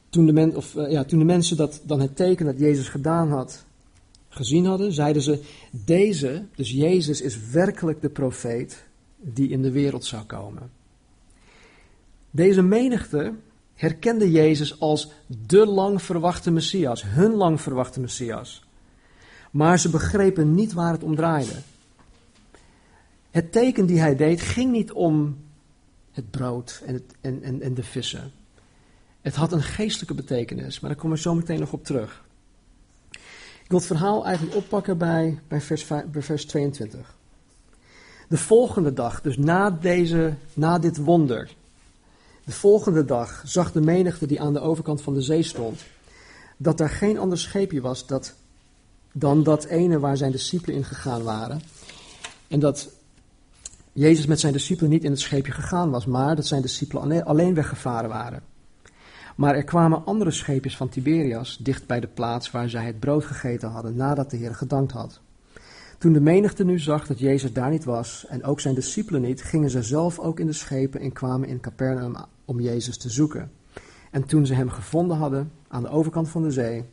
toen, 0.08 0.26
de 0.26 0.52
of, 0.56 0.74
uh, 0.74 0.90
ja, 0.90 1.04
toen 1.04 1.18
de 1.18 1.24
mensen 1.24 1.56
dat, 1.56 1.80
dan 1.84 2.00
het 2.00 2.16
teken 2.16 2.46
dat 2.46 2.58
Jezus 2.58 2.88
gedaan 2.88 3.30
had 3.30 3.64
gezien 4.28 4.66
hadden, 4.66 4.92
zeiden 4.92 5.22
ze, 5.22 5.40
deze, 5.70 6.44
dus 6.54 6.70
Jezus 6.70 7.20
is 7.20 7.50
werkelijk 7.50 8.00
de 8.00 8.08
profeet 8.08 8.84
die 9.16 9.48
in 9.48 9.62
de 9.62 9.70
wereld 9.70 10.04
zou 10.04 10.24
komen. 10.24 10.70
Deze 12.30 12.62
menigte 12.62 13.32
herkende 13.74 14.30
Jezus 14.30 14.80
als 14.80 15.10
de 15.46 15.66
lang 15.66 16.02
verwachte 16.02 16.50
Messias, 16.50 17.02
hun 17.02 17.34
lang 17.34 17.60
verwachte 17.60 18.00
Messias. 18.00 18.64
Maar 19.50 19.78
ze 19.78 19.90
begrepen 19.90 20.54
niet 20.54 20.72
waar 20.72 20.92
het 20.92 21.02
om 21.02 21.16
draaide. 21.16 21.54
Het 23.30 23.52
teken 23.52 23.86
die 23.86 24.00
hij 24.00 24.16
deed 24.16 24.40
ging 24.40 24.72
niet 24.72 24.92
om 24.92 25.36
het 26.12 26.30
brood 26.30 26.82
en, 26.86 26.94
het, 26.94 27.14
en, 27.20 27.42
en, 27.42 27.62
en 27.62 27.74
de 27.74 27.82
vissen. 27.82 28.32
Het 29.26 29.34
had 29.34 29.52
een 29.52 29.62
geestelijke 29.62 30.14
betekenis, 30.14 30.80
maar 30.80 30.90
daar 30.90 30.98
komen 30.98 31.16
we 31.16 31.22
zo 31.22 31.34
meteen 31.34 31.60
nog 31.60 31.72
op 31.72 31.84
terug. 31.84 32.24
Ik 33.62 33.68
wil 33.68 33.78
het 33.78 33.86
verhaal 33.86 34.24
eigenlijk 34.24 34.56
oppakken 34.56 34.98
bij, 34.98 35.38
bij, 35.48 35.60
vers, 35.60 35.86
bij 35.86 36.22
vers 36.22 36.44
22. 36.44 37.14
De 38.28 38.36
volgende 38.36 38.92
dag, 38.92 39.20
dus 39.20 39.36
na, 39.36 39.70
deze, 39.70 40.34
na 40.54 40.78
dit 40.78 40.96
wonder, 40.96 41.50
de 42.44 42.52
volgende 42.52 43.04
dag 43.04 43.42
zag 43.46 43.72
de 43.72 43.80
menigte 43.80 44.26
die 44.26 44.40
aan 44.40 44.52
de 44.52 44.60
overkant 44.60 45.02
van 45.02 45.14
de 45.14 45.22
zee 45.22 45.42
stond, 45.42 45.84
dat 46.56 46.80
er 46.80 46.90
geen 46.90 47.18
ander 47.18 47.38
scheepje 47.38 47.80
was 47.80 48.06
dat, 48.06 48.34
dan 49.12 49.42
dat 49.42 49.64
ene 49.64 49.98
waar 49.98 50.16
zijn 50.16 50.32
discipelen 50.32 50.76
in 50.76 50.84
gegaan 50.84 51.22
waren. 51.22 51.60
En 52.48 52.60
dat 52.60 52.88
Jezus 53.92 54.26
met 54.26 54.40
zijn 54.40 54.52
discipelen 54.52 54.90
niet 54.90 55.04
in 55.04 55.10
het 55.10 55.20
scheepje 55.20 55.52
gegaan 55.52 55.90
was, 55.90 56.06
maar 56.06 56.36
dat 56.36 56.46
zijn 56.46 56.62
discipelen 56.62 57.24
alleen 57.24 57.54
weggevaren 57.54 58.08
waren. 58.08 58.54
Maar 59.36 59.54
er 59.54 59.64
kwamen 59.64 60.04
andere 60.04 60.30
scheepjes 60.30 60.76
van 60.76 60.88
Tiberias 60.88 61.58
dicht 61.60 61.86
bij 61.86 62.00
de 62.00 62.06
plaats 62.06 62.50
waar 62.50 62.68
zij 62.68 62.84
het 62.84 63.00
brood 63.00 63.24
gegeten 63.24 63.70
hadden 63.70 63.96
nadat 63.96 64.30
de 64.30 64.36
Heer 64.36 64.54
gedankt 64.54 64.92
had. 64.92 65.20
Toen 65.98 66.12
de 66.12 66.20
menigte 66.20 66.64
nu 66.64 66.78
zag 66.78 67.06
dat 67.06 67.18
Jezus 67.18 67.52
daar 67.52 67.70
niet 67.70 67.84
was 67.84 68.26
en 68.28 68.44
ook 68.44 68.60
zijn 68.60 68.74
discipelen 68.74 69.22
niet, 69.22 69.42
gingen 69.42 69.70
ze 69.70 69.82
zelf 69.82 70.18
ook 70.18 70.40
in 70.40 70.46
de 70.46 70.52
schepen 70.52 71.00
en 71.00 71.12
kwamen 71.12 71.48
in 71.48 71.60
Capernaum 71.60 72.16
om 72.44 72.60
Jezus 72.60 72.98
te 72.98 73.10
zoeken. 73.10 73.50
En 74.10 74.24
toen 74.24 74.46
ze 74.46 74.54
hem 74.54 74.70
gevonden 74.70 75.16
hadden 75.16 75.52
aan 75.68 75.82
de 75.82 75.88
overkant 75.88 76.28
van 76.28 76.42
de 76.42 76.50
zee, 76.50 76.84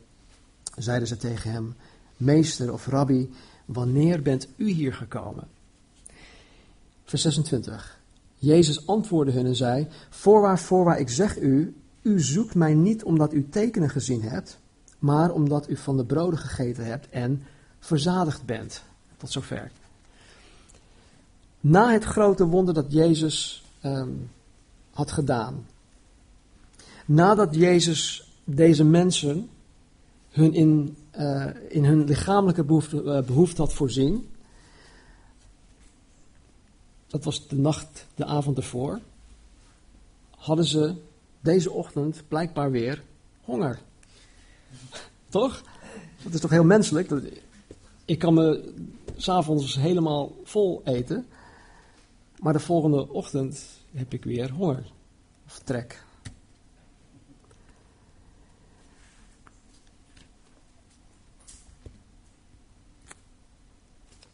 zeiden 0.76 1.08
ze 1.08 1.16
tegen 1.16 1.50
hem: 1.50 1.74
Meester 2.16 2.72
of 2.72 2.86
rabbi, 2.86 3.30
wanneer 3.64 4.22
bent 4.22 4.48
u 4.56 4.70
hier 4.70 4.94
gekomen? 4.94 5.48
Vers 7.04 7.22
26. 7.22 8.00
Jezus 8.36 8.86
antwoordde 8.86 9.32
hun 9.32 9.46
en 9.46 9.56
zei: 9.56 9.88
Voorwaar, 10.10 10.58
voorwaar, 10.58 10.98
ik 10.98 11.08
zeg 11.08 11.40
u, 11.40 11.74
u 12.04 12.20
zoekt 12.20 12.54
mij 12.54 12.74
niet 12.74 13.04
omdat 13.04 13.32
u 13.32 13.48
tekenen 13.48 13.90
gezien 13.90 14.22
hebt, 14.22 14.58
maar 14.98 15.30
omdat 15.30 15.68
u 15.70 15.76
van 15.76 15.96
de 15.96 16.04
broden 16.04 16.38
gegeten 16.38 16.84
hebt 16.84 17.08
en 17.08 17.42
verzadigd 17.80 18.44
bent. 18.44 18.82
Tot 19.16 19.30
zover. 19.30 19.70
Na 21.60 21.92
het 21.92 22.04
grote 22.04 22.46
wonder 22.46 22.74
dat 22.74 22.92
Jezus 22.92 23.64
um, 23.84 24.30
had 24.90 25.12
gedaan. 25.12 25.66
Nadat 27.04 27.54
Jezus 27.54 28.30
deze 28.44 28.84
mensen 28.84 29.48
hun 30.30 30.54
in, 30.54 30.96
uh, 31.18 31.46
in 31.68 31.84
hun 31.84 32.04
lichamelijke 32.04 32.64
behoefte, 32.64 33.02
uh, 33.02 33.22
behoefte 33.22 33.62
had 33.62 33.72
voorzien. 33.72 34.28
Dat 37.06 37.24
was 37.24 37.48
de 37.48 37.56
nacht, 37.56 38.06
de 38.14 38.24
avond 38.24 38.56
ervoor. 38.56 39.00
Hadden 40.30 40.64
ze 40.64 40.94
deze 41.44 41.70
ochtend 41.70 42.22
blijkbaar 42.28 42.70
weer 42.70 43.02
honger. 43.40 43.78
toch? 45.28 45.62
Dat 46.22 46.34
is 46.34 46.40
toch 46.40 46.50
heel 46.50 46.64
menselijk? 46.64 47.10
Ik 48.04 48.18
kan 48.18 48.34
me 48.34 48.74
s'avonds 49.16 49.76
helemaal 49.76 50.32
vol 50.44 50.80
eten. 50.84 51.26
Maar 52.38 52.52
de 52.52 52.60
volgende 52.60 53.08
ochtend 53.08 53.66
heb 53.92 54.12
ik 54.12 54.24
weer 54.24 54.50
honger 54.50 54.84
of 55.46 55.58
trek. 55.58 56.04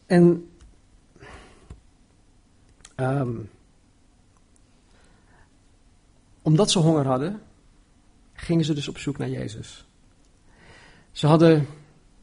En 0.05 0.49
um, 2.95 3.49
omdat 6.41 6.71
ze 6.71 6.79
honger 6.79 7.05
hadden, 7.05 7.41
gingen 8.33 8.65
ze 8.65 8.73
dus 8.73 8.87
op 8.87 8.97
zoek 8.97 9.17
naar 9.17 9.29
Jezus. 9.29 9.85
Ze 11.11 11.27
hadden 11.27 11.67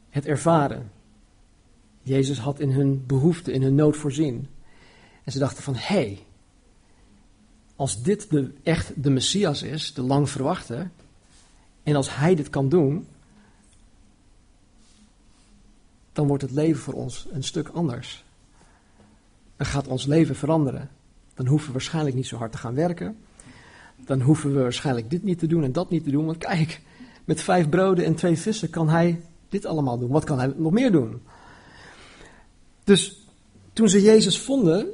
het 0.09 0.25
ervaren. 0.25 0.91
Jezus 2.01 2.39
had 2.39 2.59
in 2.59 2.71
hun 2.71 3.05
behoefte, 3.05 3.51
in 3.51 3.61
hun 3.61 3.75
nood 3.75 3.97
voorzien. 3.97 4.47
En 5.23 5.31
ze 5.31 5.39
dachten 5.39 5.63
van, 5.63 5.75
hé, 5.75 5.79
hey, 5.79 6.23
als 7.75 8.01
dit 8.03 8.29
de, 8.29 8.53
echt 8.63 9.03
de 9.03 9.09
Messias 9.09 9.61
is, 9.61 9.93
de 9.93 10.01
lang 10.01 10.29
verwachte, 10.29 10.87
En 11.83 11.95
als 11.95 12.15
Hij 12.15 12.35
dit 12.35 12.49
kan 12.49 12.69
doen, 12.69 13.07
dan 16.11 16.27
wordt 16.27 16.43
het 16.43 16.51
leven 16.51 16.81
voor 16.81 16.93
ons 16.93 17.27
een 17.31 17.43
stuk 17.43 17.67
anders. 17.67 18.23
Dan 19.55 19.65
gaat 19.65 19.87
ons 19.87 20.05
leven 20.05 20.35
veranderen. 20.35 20.89
Dan 21.33 21.47
hoeven 21.47 21.67
we 21.67 21.73
waarschijnlijk 21.73 22.15
niet 22.15 22.27
zo 22.27 22.37
hard 22.37 22.51
te 22.51 22.57
gaan 22.57 22.75
werken. 22.75 23.17
Dan 24.05 24.21
hoeven 24.21 24.53
we 24.53 24.61
waarschijnlijk 24.61 25.09
dit 25.09 25.23
niet 25.23 25.39
te 25.39 25.47
doen 25.47 25.63
en 25.63 25.71
dat 25.71 25.89
niet 25.89 26.03
te 26.03 26.11
doen. 26.11 26.25
Want 26.25 26.37
kijk, 26.37 26.81
met 27.25 27.41
vijf 27.41 27.69
broden 27.69 28.05
en 28.05 28.15
twee 28.15 28.37
vissen 28.37 28.69
kan 28.69 28.89
hij 28.89 29.21
dit 29.49 29.65
allemaal 29.65 29.97
doen. 29.97 30.09
Wat 30.09 30.23
kan 30.23 30.39
hij 30.39 30.53
nog 30.55 30.71
meer 30.71 30.91
doen? 30.91 31.21
Dus 32.83 33.27
toen 33.73 33.89
ze 33.89 34.01
Jezus 34.01 34.39
vonden, 34.39 34.87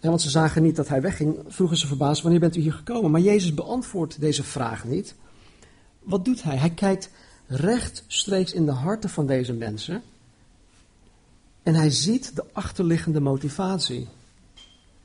want 0.00 0.20
ze 0.20 0.30
zagen 0.30 0.62
niet 0.62 0.76
dat 0.76 0.88
hij 0.88 1.00
wegging, 1.00 1.38
vroegen 1.46 1.76
ze 1.76 1.86
verbaasd: 1.86 2.22
Wanneer 2.22 2.40
bent 2.40 2.56
u 2.56 2.60
hier 2.60 2.72
gekomen? 2.72 3.10
Maar 3.10 3.20
Jezus 3.20 3.54
beantwoordt 3.54 4.20
deze 4.20 4.42
vraag 4.42 4.84
niet. 4.84 5.14
Wat 6.02 6.24
doet 6.24 6.42
hij? 6.42 6.56
Hij 6.56 6.70
kijkt 6.70 7.10
rechtstreeks 7.46 8.52
in 8.52 8.66
de 8.66 8.72
harten 8.72 9.10
van 9.10 9.26
deze 9.26 9.52
mensen. 9.52 10.02
En 11.62 11.74
hij 11.74 11.90
ziet 11.90 12.36
de 12.36 12.44
achterliggende 12.52 13.20
motivatie 13.20 14.08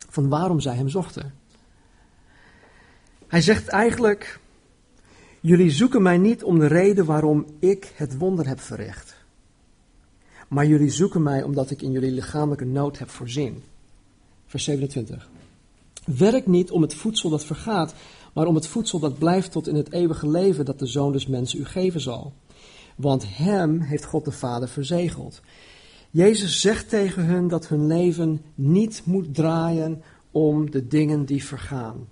van 0.10 0.30
waarom 0.30 0.60
zij 0.60 0.76
hem 0.76 0.90
zochten. 0.90 1.34
Hij 3.27 3.41
zegt 3.41 3.67
eigenlijk: 3.67 4.39
Jullie 5.39 5.72
zoeken 5.72 6.01
mij 6.01 6.17
niet 6.17 6.43
om 6.43 6.60
de 6.60 6.67
reden 6.67 7.05
waarom 7.05 7.46
ik 7.60 7.93
het 7.96 8.17
wonder 8.17 8.48
heb 8.48 8.60
verricht. 8.60 9.15
Maar 10.48 10.65
jullie 10.65 10.89
zoeken 10.89 11.24
mij 11.24 11.43
omdat 11.43 11.72
ik 11.72 11.81
in 11.81 11.91
jullie 11.91 12.12
lichamelijke 12.12 12.65
nood 12.65 12.98
heb 12.98 13.10
voorzien. 13.10 13.63
Vers 14.46 14.63
27. 14.63 15.29
Werk 16.05 16.48
niet 16.48 16.72
om 16.72 16.81
het 16.81 16.93
voedsel 16.93 17.29
dat 17.29 17.46
vergaat, 17.46 17.93
maar 18.34 18.46
om 18.46 18.55
het 18.55 18.67
voedsel 18.67 19.00
dat 19.00 19.17
blijft 19.17 19.51
tot 19.51 19.67
in 19.67 19.75
het 19.75 19.91
eeuwige 19.91 20.29
leven 20.29 20.65
dat 20.65 20.79
de 20.79 20.86
Zoon 20.86 21.12
des 21.12 21.27
Mensen 21.27 21.60
u 21.60 21.65
geven 21.65 22.01
zal. 22.01 22.34
Want 22.96 23.25
hem 23.27 23.79
heeft 23.79 24.05
God 24.05 24.25
de 24.25 24.31
Vader 24.31 24.69
verzegeld. 24.69 25.41
Jezus 26.12 26.62
zegt 26.62 26.89
tegen 26.89 27.25
hun 27.25 27.48
dat 27.48 27.67
hun 27.67 27.88
leven 27.88 28.41
niet 28.55 29.01
moet 29.05 29.36
draaien 29.36 30.01
om 30.31 30.72
de 30.72 30.88
dingen 30.88 31.25
die 31.25 31.43
vergaan. 31.43 32.07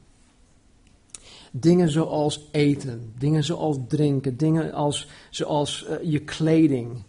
Dingen 1.60 1.90
zoals 1.90 2.48
eten, 2.52 3.14
dingen 3.18 3.44
zoals 3.44 3.78
drinken, 3.88 4.38
dingen 4.38 4.74
als, 4.74 5.08
zoals 5.30 5.88
uh, 5.90 6.12
je 6.12 6.20
kleding. 6.20 7.04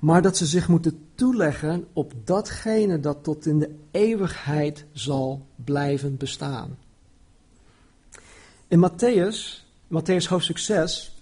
Maar 0.00 0.22
dat 0.22 0.36
ze 0.36 0.46
zich 0.46 0.68
moeten 0.68 0.98
toeleggen 1.14 1.86
op 1.92 2.12
datgene 2.24 3.00
dat 3.00 3.24
tot 3.24 3.46
in 3.46 3.58
de 3.58 3.74
eeuwigheid 3.90 4.84
zal 4.92 5.46
blijven 5.64 6.16
bestaan. 6.16 6.78
In 8.68 8.90
Matthäus, 8.90 9.64
Matthäus 9.88 10.28
hoofdstuk 10.28 10.58
6, 10.58 11.14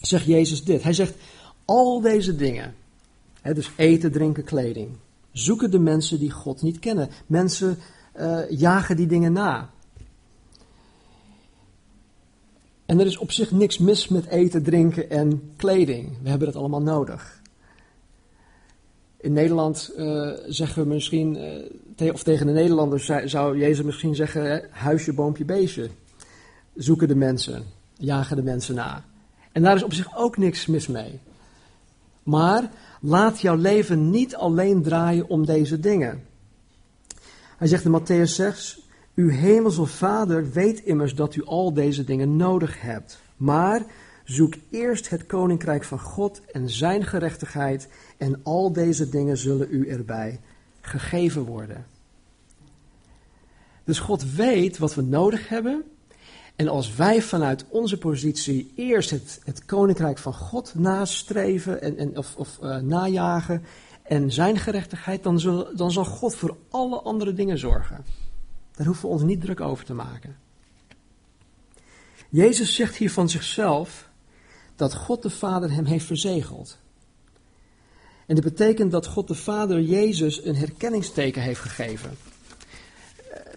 zegt 0.00 0.24
Jezus 0.24 0.64
dit. 0.64 0.82
Hij 0.82 0.92
zegt, 0.92 1.14
al 1.64 2.00
deze 2.00 2.36
dingen, 2.36 2.74
hè, 3.40 3.54
dus 3.54 3.70
eten, 3.76 4.12
drinken, 4.12 4.44
kleding, 4.44 4.90
zoeken 5.32 5.70
de 5.70 5.78
mensen 5.78 6.18
die 6.18 6.30
God 6.30 6.62
niet 6.62 6.78
kennen. 6.78 7.08
Mensen 7.26 7.78
uh, 8.16 8.50
jagen 8.50 8.96
die 8.96 9.06
dingen 9.06 9.32
na. 9.32 9.70
En 12.94 13.00
er 13.00 13.06
is 13.06 13.18
op 13.18 13.32
zich 13.32 13.50
niks 13.50 13.78
mis 13.78 14.08
met 14.08 14.26
eten, 14.26 14.62
drinken 14.62 15.10
en 15.10 15.52
kleding. 15.56 16.12
We 16.22 16.28
hebben 16.28 16.46
dat 16.46 16.56
allemaal 16.56 16.82
nodig. 16.82 17.40
In 19.16 19.32
Nederland 19.32 19.92
uh, 19.96 20.32
zeggen 20.46 20.82
we 20.82 20.88
misschien, 20.88 21.38
uh, 21.98 22.12
of 22.12 22.22
tegen 22.22 22.46
de 22.46 22.52
Nederlanders 22.52 23.10
zou 23.24 23.58
Jezus 23.58 23.84
misschien 23.84 24.14
zeggen: 24.14 24.68
huisje, 24.70 25.12
boompje, 25.12 25.44
beestje. 25.44 25.88
Zoeken 26.74 27.08
de 27.08 27.14
mensen, 27.14 27.64
jagen 27.96 28.36
de 28.36 28.42
mensen 28.42 28.74
na. 28.74 29.04
En 29.52 29.62
daar 29.62 29.76
is 29.76 29.82
op 29.82 29.92
zich 29.92 30.16
ook 30.16 30.36
niks 30.36 30.66
mis 30.66 30.86
mee. 30.86 31.20
Maar 32.22 32.70
laat 33.00 33.40
jouw 33.40 33.56
leven 33.56 34.10
niet 34.10 34.36
alleen 34.36 34.82
draaien 34.82 35.28
om 35.28 35.46
deze 35.46 35.80
dingen. 35.80 36.24
Hij 37.56 37.68
zegt 37.68 37.84
in 37.84 38.00
Matthäus 38.00 38.30
6: 38.30 38.83
Uw 39.14 39.28
hemelse 39.28 39.86
Vader 39.86 40.50
weet 40.50 40.80
immers 40.80 41.14
dat 41.14 41.34
u 41.34 41.44
al 41.44 41.72
deze 41.72 42.04
dingen 42.04 42.36
nodig 42.36 42.80
hebt. 42.80 43.20
Maar 43.36 43.82
zoek 44.24 44.54
eerst 44.70 45.08
het 45.08 45.26
koninkrijk 45.26 45.84
van 45.84 46.00
God 46.00 46.40
en 46.52 46.70
zijn 46.70 47.04
gerechtigheid, 47.04 47.88
en 48.16 48.40
al 48.42 48.72
deze 48.72 49.08
dingen 49.08 49.36
zullen 49.36 49.68
u 49.70 49.88
erbij 49.88 50.40
gegeven 50.80 51.42
worden. 51.42 51.86
Dus 53.84 53.98
God 53.98 54.34
weet 54.34 54.78
wat 54.78 54.94
we 54.94 55.02
nodig 55.02 55.48
hebben. 55.48 55.82
En 56.56 56.68
als 56.68 56.94
wij 56.94 57.22
vanuit 57.22 57.64
onze 57.68 57.98
positie 57.98 58.72
eerst 58.76 59.10
het, 59.10 59.40
het 59.44 59.64
koninkrijk 59.64 60.18
van 60.18 60.34
God 60.34 60.74
nastreven 60.74 61.82
en, 61.82 61.96
en, 61.96 62.16
of, 62.18 62.36
of 62.36 62.58
uh, 62.62 62.76
najagen 62.76 63.62
en 64.02 64.32
zijn 64.32 64.58
gerechtigheid, 64.58 65.22
dan, 65.22 65.40
zul, 65.40 65.76
dan 65.76 65.90
zal 65.90 66.04
God 66.04 66.34
voor 66.34 66.56
alle 66.70 67.00
andere 67.00 67.32
dingen 67.32 67.58
zorgen. 67.58 68.04
Daar 68.74 68.86
hoeven 68.86 69.08
we 69.08 69.14
ons 69.14 69.22
niet 69.22 69.40
druk 69.40 69.60
over 69.60 69.84
te 69.84 69.94
maken. 69.94 70.36
Jezus 72.28 72.74
zegt 72.74 72.96
hier 72.96 73.10
van 73.10 73.28
zichzelf 73.28 74.08
dat 74.76 74.94
God 74.94 75.22
de 75.22 75.30
Vader 75.30 75.72
hem 75.72 75.84
heeft 75.84 76.06
verzegeld. 76.06 76.78
En 78.26 78.34
dat 78.34 78.44
betekent 78.44 78.90
dat 78.90 79.06
God 79.06 79.28
de 79.28 79.34
Vader 79.34 79.80
Jezus 79.80 80.44
een 80.44 80.56
herkenningsteken 80.56 81.42
heeft 81.42 81.60
gegeven. 81.60 82.10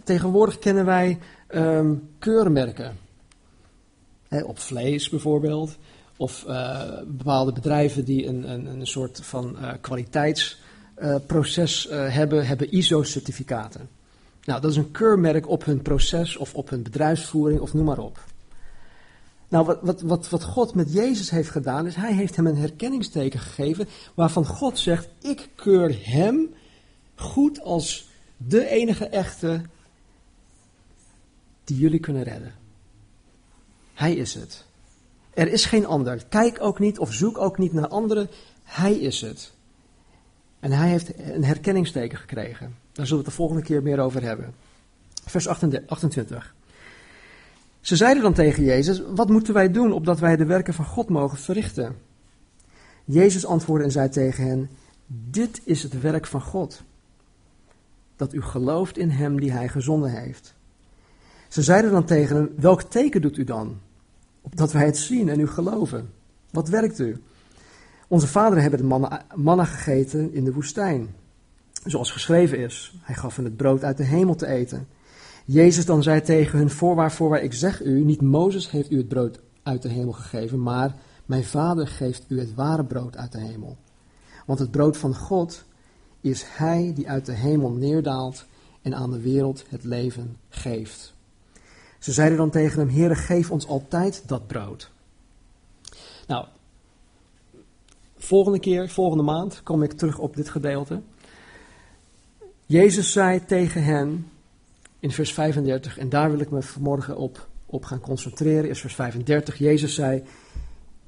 Tegenwoordig 0.04 0.60
kennen 0.60 0.86
wij 0.86 1.20
um, 1.50 2.10
keurmerken. 2.20 2.98
op 4.30 4.60
vlees 4.60 5.10
bijvoorbeeld. 5.10 5.78
Of 6.18 6.46
uh, 6.48 6.82
bepaalde 7.06 7.54
bedrijven 7.54 8.06
die 8.06 8.28
een, 8.28 8.52
een, 8.52 8.66
een 8.66 8.88
soort 8.88 9.20
van 9.24 9.58
uh, 9.62 9.74
kwaliteitsproces 9.82 11.88
uh, 11.88 12.14
hebben, 12.14 12.48
hebben 12.48 12.72
ISO-certificaten. 12.72 13.97
Nou, 14.48 14.62
dat 14.62 14.72
is 14.72 14.78
een 14.78 14.92
keurmerk 14.92 15.48
op 15.48 15.66
hun 15.66 15.82
proces 15.82 16.38
of 16.38 16.54
op 16.54 16.70
hun 16.70 16.84
bedrijfsvoering 16.84 17.60
of 17.60 17.74
noem 17.74 17.86
maar 17.86 18.00
op. 18.00 18.24
Nou, 19.48 19.66
wat, 19.66 19.80
wat, 19.82 20.02
wat, 20.02 20.30
wat 20.30 20.44
God 20.44 20.76
met 20.76 20.94
Jezus 20.94 21.30
heeft 21.30 21.50
gedaan, 21.50 21.86
is 21.86 21.96
hij 21.96 22.14
heeft 22.14 22.36
hem 22.36 22.48
een 22.48 22.58
herkenningsteken 22.58 23.40
gegeven 23.40 23.88
waarvan 24.14 24.46
God 24.46 24.80
zegt, 24.80 25.08
ik 25.22 25.50
keur 25.56 26.00
hem 26.04 26.54
goed 27.16 27.62
als 27.62 28.10
de 28.38 28.68
enige 28.68 29.08
echte 29.08 29.62
die 31.64 31.78
jullie 31.78 32.00
kunnen 32.00 32.24
redden. 32.24 32.54
Hij 33.94 34.16
is 34.16 34.34
het. 34.34 34.66
Er 35.34 35.48
is 35.48 35.66
geen 35.66 35.86
ander. 35.86 36.26
Kijk 36.30 36.62
ook 36.62 36.80
niet 36.80 37.00
of 37.00 37.14
zoek 37.14 37.38
ook 37.38 37.58
niet 37.58 37.74
naar 37.74 37.88
anderen. 37.88 38.30
Hij 38.64 38.94
is 38.94 39.22
het. 39.22 39.52
En 40.60 40.72
hij 40.72 40.90
heeft 40.90 41.20
een 41.20 41.44
herkenningsteken 41.44 42.18
gekregen. 42.18 42.76
Daar 42.98 43.08
zullen 43.08 43.24
we 43.24 43.30
het 43.30 43.38
de 43.38 43.44
volgende 43.44 43.62
keer 43.62 43.84
meer 43.84 44.00
over 44.00 44.22
hebben. 44.22 44.54
Vers 45.26 45.48
28. 45.48 46.56
Ze 47.82 47.96
zeiden 47.96 48.24
dan 48.24 48.34
tegen 48.34 48.64
Jezus: 48.64 49.02
Wat 49.16 49.30
moeten 49.30 49.54
wij 49.54 49.72
doen 49.72 49.92
opdat 49.92 50.20
wij 50.20 50.36
de 50.36 50.46
werken 50.46 50.74
van 50.74 50.86
God 50.86 51.10
mogen 51.10 51.38
verrichten? 51.38 51.96
Jezus 53.06 53.46
antwoordde 53.46 53.86
en 53.86 53.92
zei 53.92 54.10
tegen 54.10 54.48
hen: 54.48 54.70
Dit 55.08 55.62
is 55.64 55.84
het 55.84 56.02
werk 56.02 56.26
van 56.26 56.42
God. 56.42 56.84
Dat 58.16 58.34
u 58.34 58.42
gelooft 58.42 58.98
in 58.98 59.10
hem 59.10 59.40
die 59.40 59.52
hij 59.52 59.68
gezonden 59.68 60.12
heeft. 60.12 60.54
Ze 61.48 61.64
zeiden 61.64 61.92
dan 61.92 62.06
tegen 62.06 62.36
hem: 62.36 62.50
Welk 62.56 62.82
teken 62.82 63.22
doet 63.22 63.38
u 63.38 63.44
dan? 63.44 63.80
Opdat 64.42 64.72
wij 64.72 64.86
het 64.86 64.98
zien 64.98 65.30
en 65.30 65.40
u 65.40 65.48
geloven. 65.48 66.10
Wat 66.52 66.70
werkt 66.70 67.00
u? 67.00 67.22
Onze 68.08 68.28
vaderen 68.28 68.62
hebben 68.62 68.80
de 68.80 68.86
mannen, 68.86 69.26
mannen 69.36 69.66
gegeten 69.66 70.34
in 70.34 70.44
de 70.44 70.54
woestijn. 70.54 71.16
Zoals 71.88 72.12
geschreven 72.12 72.60
is: 72.60 72.94
Hij 73.02 73.16
gaf 73.16 73.36
hen 73.36 73.46
het 73.46 73.58
brood 73.58 73.84
uit 73.84 73.98
de 73.98 74.04
hemel 74.04 74.36
te 74.36 74.48
eten. 74.48 74.88
Jezus 75.46 75.86
dan 75.86 76.04
zei 76.04 76.22
tegen 76.22 76.58
hun, 76.58 76.70
voorwaar, 76.70 77.12
voorwaar, 77.12 77.42
ik 77.42 77.54
zeg 77.54 77.84
u, 77.84 78.04
niet 78.04 78.22
Mozes 78.22 78.72
heeft 78.72 78.92
u 78.92 78.98
het 78.98 79.08
brood 79.08 79.40
uit 79.64 79.82
de 79.82 79.90
hemel 79.90 80.12
gegeven, 80.12 80.62
maar 80.62 80.96
mijn 81.26 81.44
vader 81.44 81.88
geeft 81.88 82.26
u 82.28 82.40
het 82.40 82.54
ware 82.54 82.86
brood 82.86 83.18
uit 83.18 83.32
de 83.32 83.40
hemel. 83.40 83.78
Want 84.46 84.60
het 84.60 84.72
brood 84.72 84.98
van 84.98 85.16
God 85.16 85.64
is 86.22 86.44
hij 86.48 86.92
die 86.96 87.10
uit 87.10 87.26
de 87.26 87.34
hemel 87.34 87.72
neerdaalt 87.72 88.46
en 88.82 88.96
aan 88.96 89.12
de 89.12 89.22
wereld 89.22 89.66
het 89.70 89.84
leven 89.84 90.38
geeft. 90.50 91.14
Ze 92.00 92.12
zeiden 92.12 92.38
dan 92.38 92.50
tegen 92.50 92.80
hem, 92.80 92.90
Heere, 92.90 93.16
geef 93.16 93.52
ons 93.52 93.68
altijd 93.68 94.24
dat 94.28 94.48
brood. 94.48 94.92
Nou, 96.28 96.46
volgende 98.18 98.60
keer, 98.60 98.90
volgende 98.90 99.24
maand, 99.24 99.64
kom 99.64 99.84
ik 99.84 99.92
terug 99.92 100.20
op 100.20 100.36
dit 100.36 100.50
gedeelte. 100.50 101.02
Jezus 102.68 103.12
zei 103.12 103.46
tegen 103.46 103.84
hen, 103.84 104.30
in 105.00 105.12
vers 105.12 105.34
35, 105.34 105.98
en 105.98 106.10
daar 106.10 106.32
wil 106.32 106.40
ik 106.40 106.50
me 106.50 106.62
vanmorgen 106.62 107.18
op, 107.18 107.48
op 107.66 107.86
gaan 107.86 108.00
concentreren, 108.00 108.70
is 108.70 108.80
vers 108.80 108.96
35. 108.96 109.58
Jezus 109.58 109.94
zei, 109.94 110.24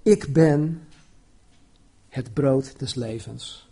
ik 0.03 0.33
ben 0.33 0.81
het 2.09 2.33
brood 2.33 2.79
des 2.79 2.95
levens. 2.95 3.67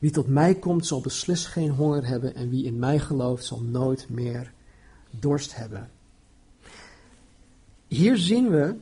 Wie 0.00 0.10
tot 0.10 0.26
mij 0.26 0.54
komt 0.54 0.86
zal 0.86 1.00
beslist 1.00 1.46
geen 1.46 1.70
honger 1.70 2.06
hebben 2.06 2.34
en 2.34 2.50
wie 2.50 2.64
in 2.64 2.78
mij 2.78 2.98
gelooft 2.98 3.44
zal 3.44 3.60
nooit 3.60 4.08
meer 4.08 4.52
dorst 5.10 5.56
hebben. 5.56 5.90
Hier 7.88 8.16
zien 8.16 8.50
we 8.50 8.76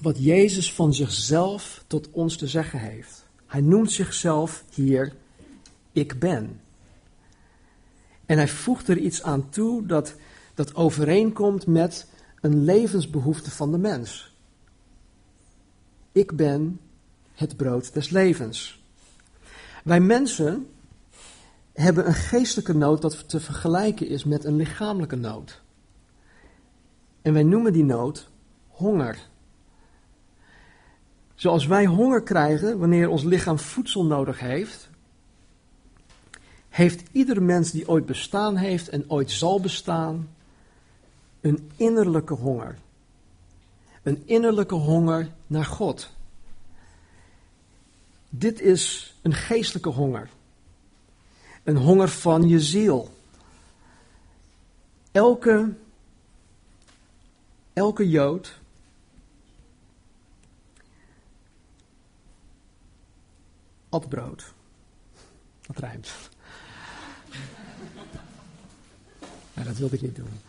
wat 0.00 0.24
Jezus 0.24 0.72
van 0.72 0.94
zichzelf 0.94 1.84
tot 1.86 2.10
ons 2.10 2.36
te 2.36 2.46
zeggen 2.46 2.78
heeft. 2.78 3.24
Hij 3.46 3.60
noemt 3.60 3.92
zichzelf 3.92 4.64
hier 4.74 5.12
ik 5.92 6.18
ben. 6.18 6.60
En 8.26 8.36
hij 8.36 8.48
voegt 8.48 8.88
er 8.88 8.98
iets 8.98 9.22
aan 9.22 9.48
toe 9.48 9.86
dat, 9.86 10.14
dat 10.54 10.74
overeenkomt 10.74 11.66
met 11.66 12.06
een 12.40 12.64
levensbehoefte 12.64 13.50
van 13.50 13.70
de 13.70 13.78
mens. 13.78 14.34
Ik 16.12 16.36
ben 16.36 16.80
het 17.34 17.56
brood 17.56 17.94
des 17.94 18.10
levens. 18.10 18.84
Wij 19.84 20.00
mensen 20.00 20.66
hebben 21.72 22.06
een 22.06 22.14
geestelijke 22.14 22.74
nood 22.74 23.02
dat 23.02 23.28
te 23.28 23.40
vergelijken 23.40 24.08
is 24.08 24.24
met 24.24 24.44
een 24.44 24.56
lichamelijke 24.56 25.16
nood. 25.16 25.62
En 27.22 27.32
wij 27.32 27.42
noemen 27.42 27.72
die 27.72 27.84
nood 27.84 28.28
honger. 28.68 29.28
Zoals 31.34 31.66
wij 31.66 31.86
honger 31.86 32.22
krijgen 32.22 32.78
wanneer 32.78 33.08
ons 33.08 33.22
lichaam 33.22 33.58
voedsel 33.58 34.04
nodig 34.04 34.40
heeft, 34.40 34.88
heeft 36.76 37.02
ieder 37.12 37.42
mens 37.42 37.70
die 37.70 37.88
ooit 37.88 38.06
bestaan 38.06 38.56
heeft 38.56 38.88
en 38.88 39.10
ooit 39.10 39.30
zal 39.30 39.60
bestaan, 39.60 40.28
een 41.40 41.70
innerlijke 41.76 42.34
honger. 42.34 42.78
Een 44.02 44.22
innerlijke 44.26 44.74
honger 44.74 45.30
naar 45.46 45.64
God. 45.64 46.10
Dit 48.28 48.60
is 48.60 49.14
een 49.22 49.34
geestelijke 49.34 49.88
honger. 49.88 50.28
Een 51.62 51.76
honger 51.76 52.08
van 52.08 52.48
je 52.48 52.60
ziel. 52.60 53.14
Elke, 55.12 55.74
elke 57.72 58.08
Jood 58.08 58.58
at 63.88 64.08
brood. 64.08 64.52
Dat 65.66 65.78
rijmt. 65.78 66.34
Maar 69.56 69.64
dat 69.64 69.76
wilde 69.76 69.94
ik 69.94 70.02
niet 70.02 70.16
doen. 70.16 70.40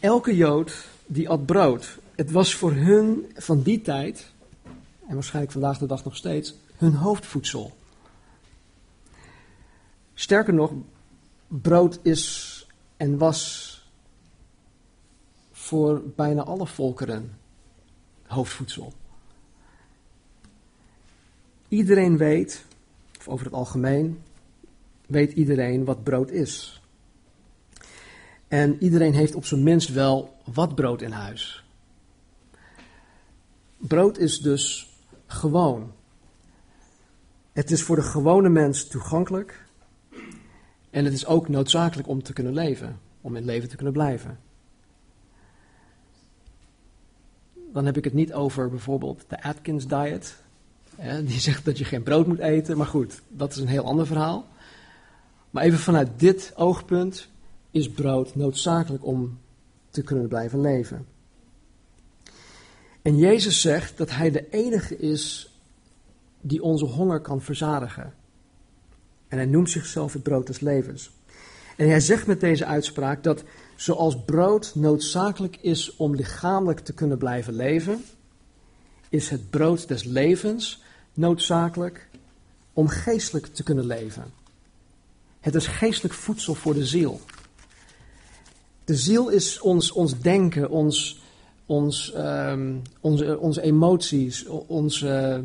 Elke 0.00 0.36
Jood 0.36 0.88
die 1.06 1.28
at 1.28 1.46
brood. 1.46 1.98
Het 2.14 2.30
was 2.30 2.54
voor 2.54 2.72
hun 2.72 3.32
van 3.34 3.62
die 3.62 3.82
tijd, 3.82 4.32
en 5.06 5.14
waarschijnlijk 5.14 5.52
vandaag 5.52 5.78
de 5.78 5.86
dag 5.86 6.04
nog 6.04 6.16
steeds, 6.16 6.54
hun 6.76 6.94
hoofdvoedsel. 6.94 7.76
Sterker 10.14 10.54
nog, 10.54 10.72
brood 11.48 11.98
is 12.02 12.66
en 12.96 13.18
was 13.18 13.68
voor 15.52 16.02
bijna 16.16 16.42
alle 16.42 16.66
volkeren 16.66 17.38
hoofdvoedsel. 18.26 18.92
Iedereen 21.68 22.16
weet, 22.16 22.64
of 23.18 23.28
over 23.28 23.44
het 23.44 23.54
algemeen, 23.54 24.22
weet 25.06 25.32
iedereen 25.32 25.84
wat 25.84 26.02
brood 26.02 26.30
is. 26.30 26.79
En 28.50 28.82
iedereen 28.82 29.14
heeft 29.14 29.34
op 29.34 29.44
zijn 29.44 29.62
minst 29.62 29.92
wel 29.92 30.36
wat 30.44 30.74
brood 30.74 31.02
in 31.02 31.10
huis. 31.10 31.64
Brood 33.76 34.18
is 34.18 34.38
dus 34.38 34.88
gewoon. 35.26 35.92
Het 37.52 37.70
is 37.70 37.82
voor 37.82 37.96
de 37.96 38.02
gewone 38.02 38.48
mens 38.48 38.86
toegankelijk. 38.86 39.64
En 40.90 41.04
het 41.04 41.14
is 41.14 41.26
ook 41.26 41.48
noodzakelijk 41.48 42.08
om 42.08 42.22
te 42.22 42.32
kunnen 42.32 42.52
leven, 42.52 43.00
om 43.20 43.36
in 43.36 43.44
leven 43.44 43.68
te 43.68 43.76
kunnen 43.76 43.92
blijven. 43.92 44.38
Dan 47.72 47.86
heb 47.86 47.96
ik 47.96 48.04
het 48.04 48.14
niet 48.14 48.32
over 48.32 48.70
bijvoorbeeld 48.70 49.24
de 49.28 49.42
Atkins 49.42 49.86
diet. 49.86 50.36
die 51.24 51.40
zegt 51.48 51.64
dat 51.64 51.78
je 51.78 51.84
geen 51.84 52.02
brood 52.02 52.26
moet 52.26 52.38
eten, 52.38 52.76
maar 52.76 52.86
goed, 52.86 53.22
dat 53.28 53.50
is 53.52 53.58
een 53.58 53.68
heel 53.68 53.84
ander 53.84 54.06
verhaal. 54.06 54.46
Maar 55.50 55.62
even 55.62 55.78
vanuit 55.78 56.08
dit 56.16 56.52
oogpunt 56.56 57.28
is 57.70 57.90
brood 57.90 58.34
noodzakelijk 58.34 59.04
om 59.06 59.38
te 59.90 60.02
kunnen 60.02 60.28
blijven 60.28 60.60
leven. 60.60 61.06
En 63.02 63.16
Jezus 63.16 63.60
zegt 63.60 63.98
dat 63.98 64.10
Hij 64.10 64.30
de 64.30 64.48
enige 64.50 64.98
is 64.98 65.54
die 66.40 66.62
onze 66.62 66.84
honger 66.84 67.20
kan 67.20 67.42
verzadigen. 67.42 68.14
En 69.28 69.36
Hij 69.36 69.46
noemt 69.46 69.70
zichzelf 69.70 70.12
het 70.12 70.22
brood 70.22 70.46
des 70.46 70.60
levens. 70.60 71.10
En 71.76 71.88
Hij 71.88 72.00
zegt 72.00 72.26
met 72.26 72.40
deze 72.40 72.64
uitspraak 72.64 73.22
dat 73.22 73.44
zoals 73.76 74.24
brood 74.24 74.74
noodzakelijk 74.74 75.56
is 75.56 75.96
om 75.96 76.14
lichamelijk 76.14 76.80
te 76.80 76.92
kunnen 76.92 77.18
blijven 77.18 77.54
leven, 77.54 78.04
is 79.08 79.28
het 79.28 79.50
brood 79.50 79.88
des 79.88 80.04
levens 80.04 80.82
noodzakelijk 81.14 82.08
om 82.72 82.88
geestelijk 82.88 83.46
te 83.46 83.62
kunnen 83.62 83.86
leven. 83.86 84.32
Het 85.40 85.54
is 85.54 85.66
geestelijk 85.66 86.14
voedsel 86.14 86.54
voor 86.54 86.74
de 86.74 86.86
ziel. 86.86 87.20
De 88.84 88.96
ziel 88.96 89.28
is 89.28 89.60
ons, 89.60 89.92
ons 89.92 90.20
denken, 90.20 90.70
ons, 90.70 91.20
ons, 91.66 92.14
um, 92.16 92.82
onze, 93.00 93.38
onze 93.38 93.62
emoties, 93.62 94.46
onze, 94.66 95.44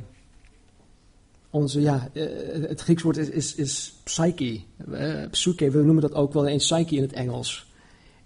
onze, 1.49 1.81
ja, 1.81 2.09
eh, 2.13 2.23
het 2.67 2.81
Grieks 2.81 3.03
woord 3.03 3.17
is, 3.17 3.29
is, 3.29 3.55
is 3.55 3.93
psyche, 4.03 4.61
uh, 4.89 5.29
psyche, 5.29 5.69
we 5.69 5.83
noemen 5.83 6.01
dat 6.01 6.13
ook 6.13 6.33
wel 6.33 6.47
eens 6.47 6.65
psyche 6.71 6.95
in 6.95 7.01
het 7.01 7.13
Engels. 7.13 7.73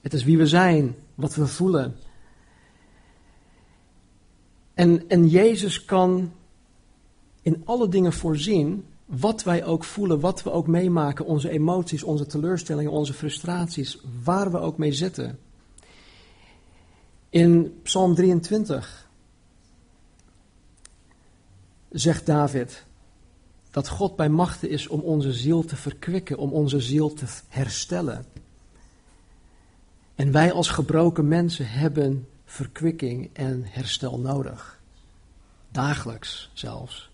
Het 0.02 0.14
is 0.14 0.24
wie 0.24 0.38
we 0.38 0.48
zijn, 0.48 0.96
wat 1.16 1.36
we 1.36 1.48
voelen. 1.48 1.96
En, 4.74 5.10
en 5.10 5.28
Jezus 5.28 5.86
kan 5.86 6.32
in 7.42 7.62
alle 7.66 7.88
dingen 7.88 8.14
voorzien 8.14 8.86
wat 9.10 9.44
wij 9.44 9.66
ook 9.66 9.84
voelen, 9.84 10.20
wat 10.20 10.44
we 10.44 10.52
ook 10.52 10.68
meemaken, 10.68 11.26
onze 11.26 11.50
emoties, 11.50 12.04
onze 12.04 12.26
teleurstellingen, 12.26 12.92
onze 12.92 13.14
frustraties, 13.14 13.98
waar 14.24 14.52
we 14.52 14.60
ook 14.60 14.78
mee 14.78 14.94
zitten. 14.94 15.40
In 17.30 17.80
Psalm 17.84 18.16
23 18.16 19.10
zegt 21.90 22.26
David 22.26 22.86
dat 23.72 23.88
God 23.88 24.16
bij 24.16 24.30
machten 24.30 24.70
is 24.70 24.88
om 24.88 25.00
onze 25.00 25.34
ziel 25.34 25.66
te 25.66 25.76
verkwikken, 25.76 26.38
om 26.38 26.52
onze 26.52 26.80
ziel 26.80 27.14
te 27.14 27.26
herstellen. 27.48 28.26
En 30.16 30.32
wij 30.32 30.52
als 30.52 30.70
gebroken 30.70 31.28
mensen 31.28 31.70
hebben 31.70 32.28
verkwikking 32.46 33.30
en 33.34 33.64
herstel 33.66 34.20
nodig. 34.20 34.80
Dagelijks 35.72 36.50
zelfs. 36.54 37.09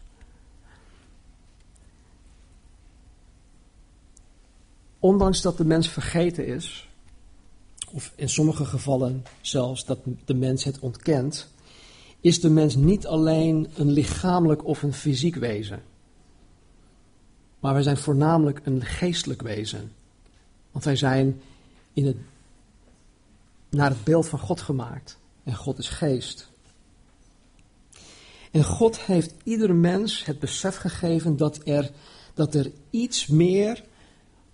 Ondanks 5.05 5.41
dat 5.41 5.57
de 5.57 5.65
mens 5.65 5.89
vergeten 5.89 6.47
is, 6.47 6.89
of 7.91 8.13
in 8.15 8.29
sommige 8.29 8.65
gevallen 8.65 9.23
zelfs 9.41 9.85
dat 9.85 9.99
de 10.25 10.33
mens 10.33 10.63
het 10.63 10.79
ontkent, 10.79 11.47
is 12.19 12.41
de 12.41 12.49
mens 12.49 12.75
niet 12.75 13.07
alleen 13.07 13.67
een 13.75 13.91
lichamelijk 13.91 14.65
of 14.65 14.83
een 14.83 14.93
fysiek 14.93 15.35
wezen. 15.35 15.83
Maar 17.59 17.73
wij 17.73 17.83
zijn 17.83 17.97
voornamelijk 17.97 18.61
een 18.63 18.85
geestelijk 18.85 19.41
wezen. 19.41 19.91
Want 20.71 20.85
wij 20.85 20.95
zijn 20.95 21.41
in 21.93 22.05
het, 22.05 22.17
naar 23.69 23.89
het 23.89 24.03
beeld 24.03 24.27
van 24.27 24.39
God 24.39 24.61
gemaakt. 24.61 25.17
En 25.43 25.55
God 25.55 25.77
is 25.77 25.89
geest. 25.89 26.49
En 28.51 28.63
God 28.63 28.99
heeft 28.99 29.33
iedere 29.43 29.73
mens 29.73 30.25
het 30.25 30.39
besef 30.39 30.75
gegeven 30.75 31.37
dat 31.37 31.67
er, 31.67 31.91
dat 32.33 32.55
er 32.55 32.71
iets 32.89 33.27
meer 33.27 33.83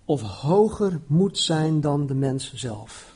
of 0.04 0.22
hoger 0.22 1.00
moet 1.06 1.38
zijn 1.38 1.80
dan 1.80 2.06
de 2.06 2.14
mens 2.14 2.54
zelf. 2.54 3.14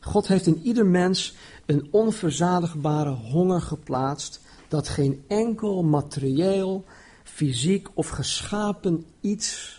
God 0.00 0.28
heeft 0.28 0.46
in 0.46 0.60
ieder 0.62 0.86
mens 0.86 1.34
een 1.66 1.88
onverzadigbare 1.90 3.10
honger 3.10 3.60
geplaatst 3.60 4.40
dat 4.68 4.88
geen 4.88 5.24
enkel 5.26 5.82
materieel, 5.82 6.84
fysiek 7.24 7.88
of 7.94 8.08
geschapen 8.08 9.04
iets 9.20 9.78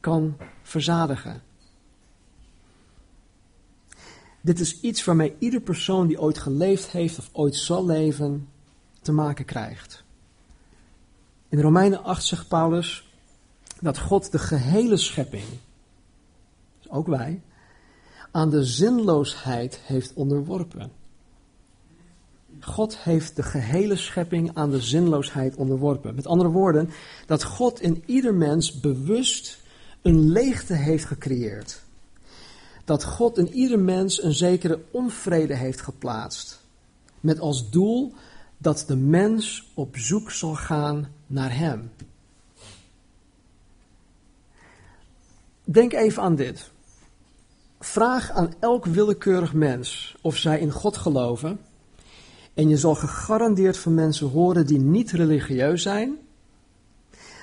kan 0.00 0.36
verzadigen. 0.62 1.42
Dit 4.40 4.60
is 4.60 4.80
iets 4.80 5.04
waarmee 5.04 5.34
ieder 5.38 5.60
persoon 5.60 6.06
die 6.06 6.20
ooit 6.20 6.38
geleefd 6.38 6.90
heeft 6.90 7.18
of 7.18 7.28
ooit 7.32 7.54
zal 7.54 7.86
leven 7.86 8.48
te 9.02 9.12
maken 9.12 9.44
krijgt. 9.44 10.04
In 11.48 11.60
Romeinen 11.60 12.04
8 12.04 12.24
zegt 12.24 12.48
Paulus: 12.48 13.11
dat 13.82 13.98
God 13.98 14.32
de 14.32 14.38
gehele 14.38 14.96
schepping, 14.96 15.44
dus 16.80 16.90
ook 16.90 17.06
wij, 17.06 17.42
aan 18.30 18.50
de 18.50 18.64
zinloosheid 18.64 19.80
heeft 19.84 20.12
onderworpen. 20.14 20.90
God 22.60 22.98
heeft 22.98 23.36
de 23.36 23.42
gehele 23.42 23.96
schepping 23.96 24.50
aan 24.54 24.70
de 24.70 24.80
zinloosheid 24.80 25.56
onderworpen. 25.56 26.14
Met 26.14 26.26
andere 26.26 26.50
woorden, 26.50 26.90
dat 27.26 27.44
God 27.44 27.80
in 27.80 28.02
ieder 28.06 28.34
mens 28.34 28.80
bewust 28.80 29.60
een 30.02 30.30
leegte 30.30 30.74
heeft 30.74 31.04
gecreëerd. 31.04 31.82
dat 32.84 33.04
God 33.04 33.38
in 33.38 33.52
ieder 33.52 33.78
mens 33.78 34.22
een 34.22 34.32
zekere 34.32 34.80
onvrede 34.90 35.54
heeft 35.54 35.80
geplaatst. 35.80 36.60
Met 37.20 37.40
als 37.40 37.70
doel 37.70 38.12
dat 38.58 38.84
de 38.86 38.96
mens 38.96 39.70
op 39.74 39.96
zoek 39.96 40.30
zal 40.30 40.54
gaan 40.54 41.08
naar 41.26 41.56
Hem. 41.56 41.90
Denk 45.64 45.92
even 45.92 46.22
aan 46.22 46.34
dit. 46.34 46.70
Vraag 47.80 48.30
aan 48.30 48.54
elk 48.58 48.86
willekeurig 48.86 49.52
mens 49.52 50.16
of 50.20 50.36
zij 50.36 50.60
in 50.60 50.70
God 50.70 50.96
geloven. 50.96 51.60
En 52.54 52.68
je 52.68 52.76
zal 52.76 52.94
gegarandeerd 52.94 53.78
van 53.78 53.94
mensen 53.94 54.28
horen 54.28 54.66
die 54.66 54.78
niet 54.78 55.10
religieus 55.10 55.82
zijn, 55.82 56.18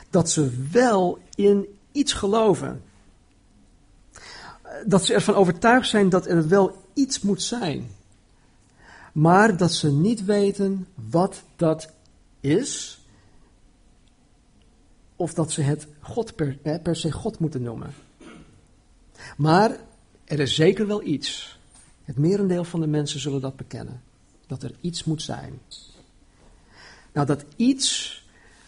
dat 0.09 0.29
ze 0.29 0.67
wel 0.71 1.19
in 1.35 1.65
iets 1.91 2.13
geloven. 2.13 2.83
Dat 4.85 5.05
ze 5.05 5.13
ervan 5.13 5.35
overtuigd 5.35 5.89
zijn 5.89 6.09
dat 6.09 6.27
er 6.27 6.47
wel 6.47 6.75
iets 6.93 7.21
moet 7.21 7.41
zijn. 7.41 7.87
Maar 9.13 9.57
dat 9.57 9.73
ze 9.73 9.91
niet 9.91 10.25
weten 10.25 10.87
wat 11.09 11.43
dat 11.55 11.91
is. 12.39 12.99
Of 15.15 15.33
dat 15.33 15.51
ze 15.51 15.61
het 15.61 15.87
God 15.99 16.35
per, 16.35 16.57
per 16.83 16.95
se 16.95 17.11
God 17.11 17.39
moeten 17.39 17.61
noemen. 17.61 17.93
Maar 19.37 19.77
er 20.25 20.39
is 20.39 20.55
zeker 20.55 20.87
wel 20.87 21.03
iets. 21.03 21.59
Het 22.03 22.17
merendeel 22.17 22.63
van 22.63 22.81
de 22.81 22.87
mensen 22.87 23.19
zullen 23.19 23.41
dat 23.41 23.55
bekennen. 23.55 24.01
Dat 24.47 24.63
er 24.63 24.71
iets 24.81 25.03
moet 25.03 25.21
zijn. 25.21 25.59
Nou, 27.13 27.27
dat 27.27 27.45
iets 27.55 28.17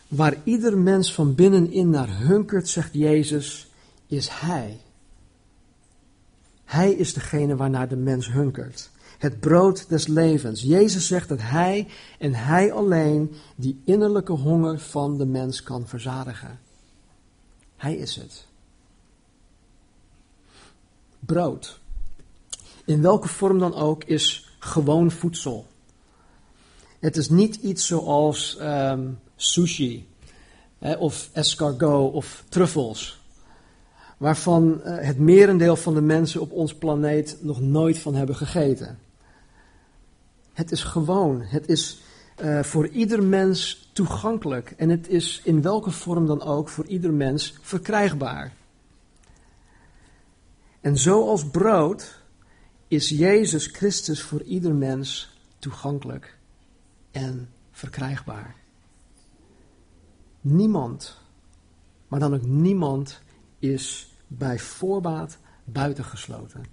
waar 0.07 0.35
ieder 0.43 0.77
mens 0.77 1.13
van 1.13 1.35
binnenin 1.35 1.89
naar 1.89 2.17
hunkert, 2.17 2.69
zegt 2.69 2.93
Jezus, 2.93 3.69
is 4.07 4.29
Hij. 4.29 4.79
Hij 6.65 6.91
is 6.91 7.13
degene 7.13 7.55
waarnaar 7.55 7.87
de 7.87 7.95
mens 7.95 8.31
hunkert. 8.31 8.89
Het 9.17 9.39
brood 9.39 9.89
des 9.89 10.07
levens. 10.07 10.61
Jezus 10.61 11.07
zegt 11.07 11.29
dat 11.29 11.41
Hij 11.41 11.87
en 12.19 12.33
Hij 12.33 12.73
alleen 12.73 13.35
die 13.55 13.81
innerlijke 13.85 14.31
honger 14.31 14.79
van 14.79 15.17
de 15.17 15.25
mens 15.25 15.63
kan 15.63 15.87
verzadigen. 15.87 16.59
Hij 17.77 17.95
is 17.95 18.15
het 18.15 18.49
brood, 21.25 21.79
in 22.85 23.01
welke 23.01 23.27
vorm 23.27 23.59
dan 23.59 23.73
ook, 23.73 24.03
is 24.03 24.55
gewoon 24.59 25.11
voedsel. 25.11 25.65
Het 26.99 27.17
is 27.17 27.29
niet 27.29 27.55
iets 27.55 27.87
zoals 27.87 28.57
ehm, 28.57 29.07
sushi 29.35 30.07
of 30.97 31.29
escargot 31.33 32.13
of 32.13 32.43
truffels, 32.49 33.19
waarvan 34.17 34.81
uh, 34.85 34.97
het 34.97 35.17
merendeel 35.17 35.75
van 35.75 35.93
de 35.93 36.01
mensen 36.01 36.41
op 36.41 36.51
ons 36.51 36.75
planeet 36.75 37.37
nog 37.41 37.61
nooit 37.61 37.97
van 37.97 38.15
hebben 38.15 38.35
gegeten. 38.35 38.99
Het 40.53 40.71
is 40.71 40.83
gewoon, 40.83 41.41
het 41.41 41.69
is 41.69 42.01
uh, 42.43 42.63
voor 42.63 42.87
ieder 42.87 43.23
mens 43.23 43.89
toegankelijk 43.93 44.73
en 44.77 44.89
het 44.89 45.07
is 45.07 45.41
in 45.43 45.61
welke 45.61 45.91
vorm 45.91 46.25
dan 46.25 46.41
ook 46.41 46.69
voor 46.69 46.85
ieder 46.85 47.13
mens 47.13 47.53
verkrijgbaar. 47.61 48.53
En 50.81 50.97
zoals 50.97 51.49
brood 51.49 52.21
is 52.87 53.09
Jezus 53.09 53.67
Christus 53.67 54.21
voor 54.21 54.41
ieder 54.41 54.75
mens 54.75 55.37
toegankelijk 55.59 56.37
en 57.11 57.49
verkrijgbaar. 57.71 58.55
Niemand, 60.41 61.17
maar 62.07 62.19
dan 62.19 62.33
ook 62.33 62.45
niemand, 62.45 63.21
is 63.59 64.13
bij 64.27 64.59
voorbaat 64.59 65.37
buitengesloten. 65.63 66.65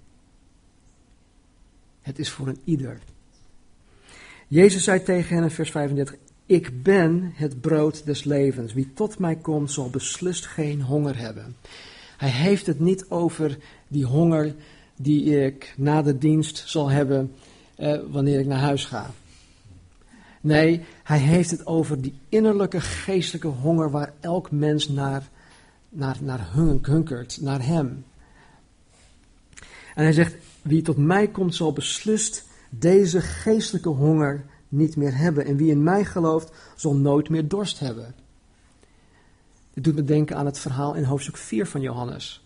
Het 2.01 2.19
is 2.19 2.29
voor 2.29 2.47
een 2.47 2.61
ieder. 2.63 2.99
Jezus 4.47 4.83
zei 4.83 5.03
tegen 5.03 5.35
hen 5.35 5.43
in 5.43 5.51
vers 5.51 5.71
35: 5.71 6.15
Ik 6.45 6.83
ben 6.83 7.31
het 7.35 7.61
brood 7.61 8.05
des 8.05 8.23
levens. 8.23 8.73
Wie 8.73 8.93
tot 8.93 9.19
mij 9.19 9.35
komt, 9.35 9.71
zal 9.71 9.89
beslist 9.89 10.45
geen 10.45 10.81
honger 10.81 11.17
hebben. 11.17 11.55
Hij 12.19 12.29
heeft 12.29 12.65
het 12.65 12.79
niet 12.79 13.05
over 13.09 13.57
die 13.87 14.05
honger 14.05 14.55
die 14.95 15.45
ik 15.45 15.73
na 15.77 16.01
de 16.01 16.17
dienst 16.17 16.63
zal 16.65 16.89
hebben 16.89 17.31
eh, 17.75 17.99
wanneer 18.09 18.39
ik 18.39 18.45
naar 18.45 18.59
huis 18.59 18.85
ga. 18.85 19.11
Nee, 20.41 20.81
hij 21.03 21.17
heeft 21.17 21.51
het 21.51 21.65
over 21.65 22.01
die 22.01 22.13
innerlijke 22.29 22.81
geestelijke 22.81 23.47
honger 23.47 23.91
waar 23.91 24.13
elk 24.19 24.51
mens 24.51 24.89
naar, 24.89 25.29
naar, 25.89 26.17
naar 26.21 26.49
hunkert, 26.53 27.41
naar 27.41 27.65
hem. 27.65 28.05
En 29.95 30.03
hij 30.03 30.13
zegt, 30.13 30.35
wie 30.61 30.81
tot 30.81 30.97
mij 30.97 31.27
komt 31.27 31.55
zal 31.55 31.73
beslist 31.73 32.45
deze 32.69 33.21
geestelijke 33.21 33.89
honger 33.89 34.45
niet 34.67 34.95
meer 34.95 35.17
hebben. 35.17 35.45
En 35.45 35.57
wie 35.57 35.71
in 35.71 35.83
mij 35.83 36.05
gelooft 36.05 36.51
zal 36.75 36.95
nooit 36.95 37.29
meer 37.29 37.47
dorst 37.47 37.79
hebben. 37.79 38.15
Dit 39.79 39.87
doet 39.87 40.03
me 40.03 40.13
denken 40.13 40.35
aan 40.35 40.45
het 40.45 40.59
verhaal 40.59 40.93
in 40.93 41.03
hoofdstuk 41.03 41.37
4 41.37 41.67
van 41.67 41.81
Johannes. 41.81 42.43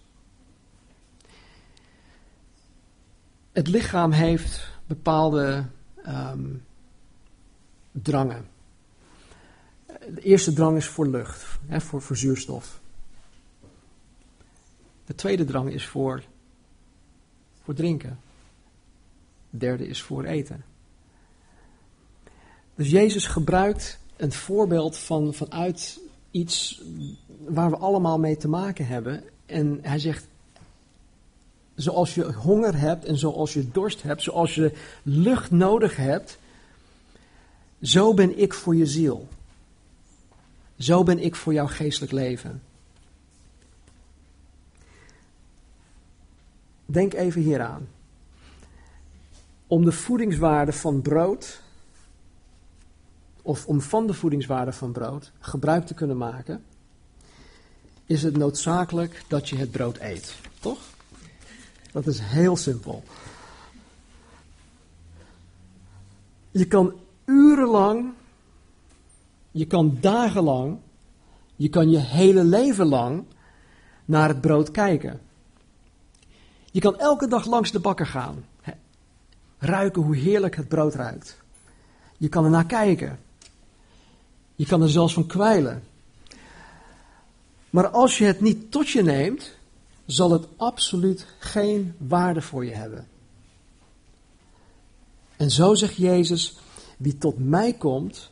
Het 3.52 3.67
lichaam 3.67 4.12
heeft 4.12 4.67
bepaalde 4.86 5.65
um, 6.08 6.65
drangen. 7.91 8.48
De 9.86 10.22
eerste 10.22 10.54
drang 10.54 10.78
is 10.78 10.88
voor 10.88 11.08
lucht, 11.08 11.60
hè, 11.65 11.82
voor, 11.82 12.02
voor 12.02 12.17
zuurstof. 12.17 12.80
De 15.06 15.15
tweede 15.15 15.46
drang 15.46 15.72
is 15.72 15.88
voor, 15.88 16.24
voor 17.63 17.74
drinken. 17.74 18.19
De 19.50 19.58
derde 19.58 19.88
is 19.88 20.02
voor 20.02 20.24
eten. 20.24 20.63
Dus 22.76 22.89
Jezus 22.89 23.26
gebruikt 23.26 24.00
een 24.17 24.32
voorbeeld 24.32 24.98
van, 24.98 25.34
vanuit 25.34 26.02
iets 26.34 26.82
waar 27.48 27.70
we 27.70 27.78
allemaal 27.78 28.20
mee 28.20 28.38
te 28.38 28.48
maken 28.48 28.88
hebben. 28.88 29.24
En 29.46 29.80
hij 29.82 30.00
zegt, 30.00 30.28
zoals 31.76 32.16
je 32.16 32.34
honger 32.34 32.78
hebt 32.78 33.06
en 33.06 33.18
zoals 33.18 33.54
je 33.54 33.72
dorst 33.72 34.02
hebt, 34.02 34.22
zoals 34.22 34.56
je 34.56 34.74
lucht 35.04 35.52
nodig 35.52 35.96
hebt, 35.96 36.38
zo 37.82 38.14
ben 38.14 38.40
ik 38.40 38.54
voor 38.54 38.76
je 38.76 38.86
ziel. 38.86 39.28
Zo 40.78 41.04
ben 41.04 41.20
ik 41.20 41.36
voor 41.36 41.54
jouw 41.54 41.68
geestelijk 41.68 42.12
leven. 42.12 42.62
Denk 46.86 47.14
even 47.14 47.42
hieraan. 47.42 47.88
Om 49.68 49.86
de 49.86 49.92
voedingswaarde 49.92 50.74
van 50.74 51.02
brood, 51.02 51.62
of 53.42 53.66
om 53.66 53.82
van 53.82 54.08
de 54.08 54.14
voedingswaarde 54.14 54.72
van 54.72 54.92
brood 54.92 55.32
gebruik 55.40 55.86
te 55.86 55.94
kunnen 55.94 56.18
maken, 56.18 56.64
is 58.13 58.23
het 58.23 58.38
noodzakelijk 58.38 59.23
dat 59.28 59.49
je 59.49 59.56
het 59.56 59.71
brood 59.71 59.97
eet. 59.99 60.36
Toch? 60.60 60.80
Dat 61.91 62.08
is 62.08 62.19
heel 62.19 62.58
simpel. 62.58 63.04
Je 66.52 66.65
kan 66.65 66.93
urenlang, 67.26 68.13
je 69.52 69.65
kan 69.65 69.97
dagenlang, 70.02 70.78
je 71.56 71.69
kan 71.69 71.89
je 71.89 71.97
hele 71.97 72.43
leven 72.43 72.86
lang 72.86 73.23
naar 74.06 74.28
het 74.28 74.41
brood 74.41 74.71
kijken. 74.71 75.21
Je 76.71 76.80
kan 76.80 76.99
elke 76.99 77.28
dag 77.28 77.45
langs 77.45 77.71
de 77.71 77.80
bakker 77.80 78.08
gaan, 78.08 78.45
ruiken 79.58 80.02
hoe 80.02 80.15
heerlijk 80.15 80.56
het 80.56 80.67
brood 80.67 80.95
ruikt. 80.95 81.38
Je 82.17 82.30
kan 82.30 82.43
er 82.43 82.49
naar 82.49 82.65
kijken. 82.65 83.19
Je 84.56 84.65
kan 84.65 84.82
er 84.82 84.89
zelfs 84.89 85.13
van 85.13 85.28
kwijlen. 85.28 85.84
Maar 87.74 87.88
als 87.88 88.18
je 88.18 88.26
het 88.26 88.42
niet 88.42 88.72
tot 88.72 88.90
je 88.90 89.04
neemt, 89.04 89.56
zal 90.06 90.32
het 90.32 90.48
absoluut 90.58 91.26
geen 91.40 91.94
waarde 91.98 92.42
voor 92.42 92.66
je 92.66 92.74
hebben. 92.74 93.08
En 95.38 95.52
zo 95.52 95.74
zegt 95.74 95.96
Jezus, 95.96 96.58
wie 96.98 97.18
tot 97.18 97.38
mij 97.38 97.74
komt, 97.74 98.32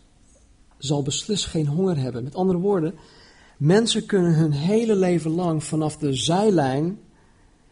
zal 0.77 1.04
beslist 1.04 1.45
geen 1.45 1.67
honger 1.67 1.97
hebben. 1.97 2.23
Met 2.23 2.36
andere 2.36 2.60
woorden, 2.60 2.95
mensen 3.58 4.06
kunnen 4.06 4.34
hun 4.34 4.51
hele 4.51 4.95
leven 4.95 5.32
lang 5.32 5.63
vanaf 5.63 5.97
de 5.97 6.13
zijlijn 6.13 6.99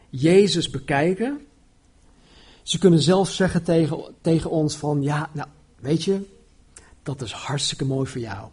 Jezus 0.09 0.69
bekijken. 0.69 1.39
Ze 2.63 2.79
kunnen 2.79 2.99
zelf 2.99 3.29
zeggen 3.29 3.63
tegen, 3.63 4.03
tegen 4.21 4.49
ons 4.49 4.75
van, 4.75 5.01
ja, 5.01 5.29
nou, 5.33 5.47
weet 5.79 6.03
je, 6.03 6.21
dat 7.03 7.21
is 7.21 7.31
hartstikke 7.31 7.85
mooi 7.85 8.07
voor 8.07 8.21
jou. 8.21 8.49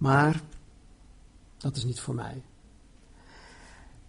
Maar 0.00 0.40
dat 1.58 1.76
is 1.76 1.84
niet 1.84 2.00
voor 2.00 2.14
mij. 2.14 2.42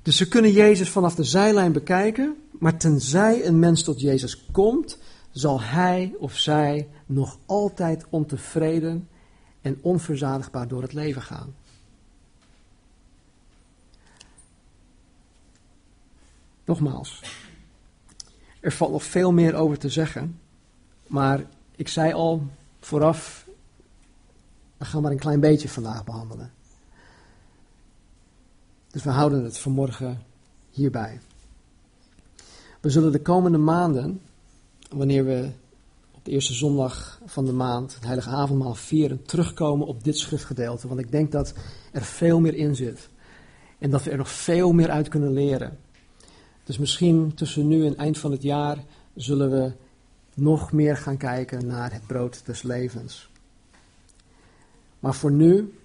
Dus 0.01 0.17
ze 0.17 0.27
kunnen 0.27 0.51
Jezus 0.51 0.89
vanaf 0.89 1.15
de 1.15 1.23
zijlijn 1.23 1.71
bekijken, 1.71 2.35
maar 2.51 2.77
tenzij 2.77 3.45
een 3.45 3.59
mens 3.59 3.83
tot 3.83 4.01
Jezus 4.01 4.45
komt, 4.51 4.97
zal 5.31 5.61
hij 5.61 6.15
of 6.19 6.37
zij 6.37 6.89
nog 7.05 7.37
altijd 7.45 8.05
ontevreden 8.09 9.07
en 9.61 9.79
onverzadigbaar 9.81 10.67
door 10.67 10.81
het 10.81 10.93
leven 10.93 11.21
gaan. 11.21 11.55
Nogmaals, 16.65 17.21
er 18.59 18.71
valt 18.71 18.91
nog 18.91 19.03
veel 19.03 19.31
meer 19.31 19.55
over 19.55 19.77
te 19.77 19.89
zeggen, 19.89 20.39
maar 21.07 21.45
ik 21.75 21.87
zei 21.87 22.13
al 22.13 22.47
vooraf, 22.79 23.45
we 24.81 24.87
gaan 24.87 25.01
maar 25.01 25.11
een 25.11 25.17
klein 25.17 25.39
beetje 25.39 25.69
vandaag 25.69 26.03
behandelen. 26.03 26.51
Dus 28.91 29.03
we 29.03 29.09
houden 29.09 29.43
het 29.43 29.57
vanmorgen 29.57 30.21
hierbij. 30.69 31.19
We 32.79 32.89
zullen 32.89 33.11
de 33.11 33.21
komende 33.21 33.57
maanden, 33.57 34.21
wanneer 34.89 35.25
we 35.25 35.49
op 36.11 36.25
de 36.25 36.31
eerste 36.31 36.53
zondag 36.53 37.21
van 37.25 37.45
de 37.45 37.53
maand 37.53 37.93
het 37.93 38.03
heilige 38.03 38.29
avondmaal 38.29 38.73
vieren, 38.73 39.23
terugkomen 39.23 39.87
op 39.87 40.03
dit 40.03 40.17
schriftgedeelte. 40.17 40.87
Want 40.87 40.99
ik 40.99 41.11
denk 41.11 41.31
dat 41.31 41.53
er 41.91 42.03
veel 42.03 42.39
meer 42.39 42.55
in 42.55 42.75
zit. 42.75 43.09
En 43.79 43.89
dat 43.89 44.03
we 44.03 44.11
er 44.11 44.17
nog 44.17 44.31
veel 44.31 44.71
meer 44.71 44.89
uit 44.89 45.07
kunnen 45.07 45.33
leren. 45.33 45.77
Dus 46.63 46.77
misschien 46.77 47.33
tussen 47.33 47.67
nu 47.67 47.85
en 47.85 47.97
eind 47.97 48.17
van 48.17 48.31
het 48.31 48.41
jaar 48.41 48.83
zullen 49.15 49.51
we 49.51 49.71
nog 50.33 50.71
meer 50.71 50.97
gaan 50.97 51.17
kijken 51.17 51.65
naar 51.65 51.93
het 51.93 52.07
brood 52.07 52.45
des 52.45 52.61
levens. 52.61 53.30
Maar 55.01 55.13
voor 55.13 55.31
nu 55.31 55.79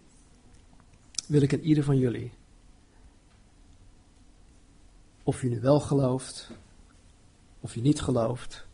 wil 1.26 1.42
ik 1.42 1.52
aan 1.52 1.60
ieder 1.60 1.84
van 1.84 1.98
jullie, 1.98 2.32
of 5.22 5.42
je 5.42 5.48
nu 5.48 5.60
wel 5.60 5.80
gelooft, 5.80 6.50
of 7.60 7.74
je 7.74 7.80
niet 7.80 8.00
gelooft, 8.00 8.66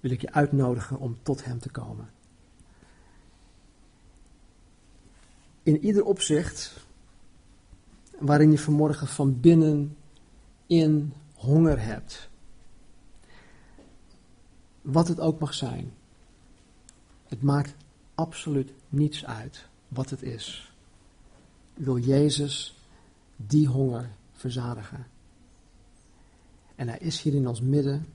wil 0.00 0.10
ik 0.10 0.20
je 0.20 0.32
uitnodigen 0.32 0.98
om 0.98 1.18
tot 1.22 1.44
Hem 1.44 1.58
te 1.58 1.70
komen. 1.70 2.10
In 5.62 5.84
ieder 5.84 6.04
opzicht 6.04 6.86
waarin 8.18 8.50
je 8.50 8.58
vanmorgen 8.58 9.06
van 9.06 9.40
binnen 9.40 9.96
in 10.66 11.12
honger 11.34 11.80
hebt. 11.80 12.28
Wat 14.80 15.08
het 15.08 15.20
ook 15.20 15.40
mag 15.40 15.54
zijn. 15.54 15.92
Het 17.28 17.42
maakt 17.42 17.74
absoluut 18.14 18.72
niets 18.92 19.24
uit 19.24 19.66
wat 19.88 20.10
het 20.10 20.22
is. 20.22 20.72
Wil 21.74 21.98
Jezus 21.98 22.76
die 23.36 23.66
honger 23.66 24.10
verzadigen? 24.32 25.06
En 26.74 26.88
hij 26.88 26.98
is 26.98 27.22
hier 27.22 27.34
in 27.34 27.48
ons 27.48 27.60
midden 27.60 28.06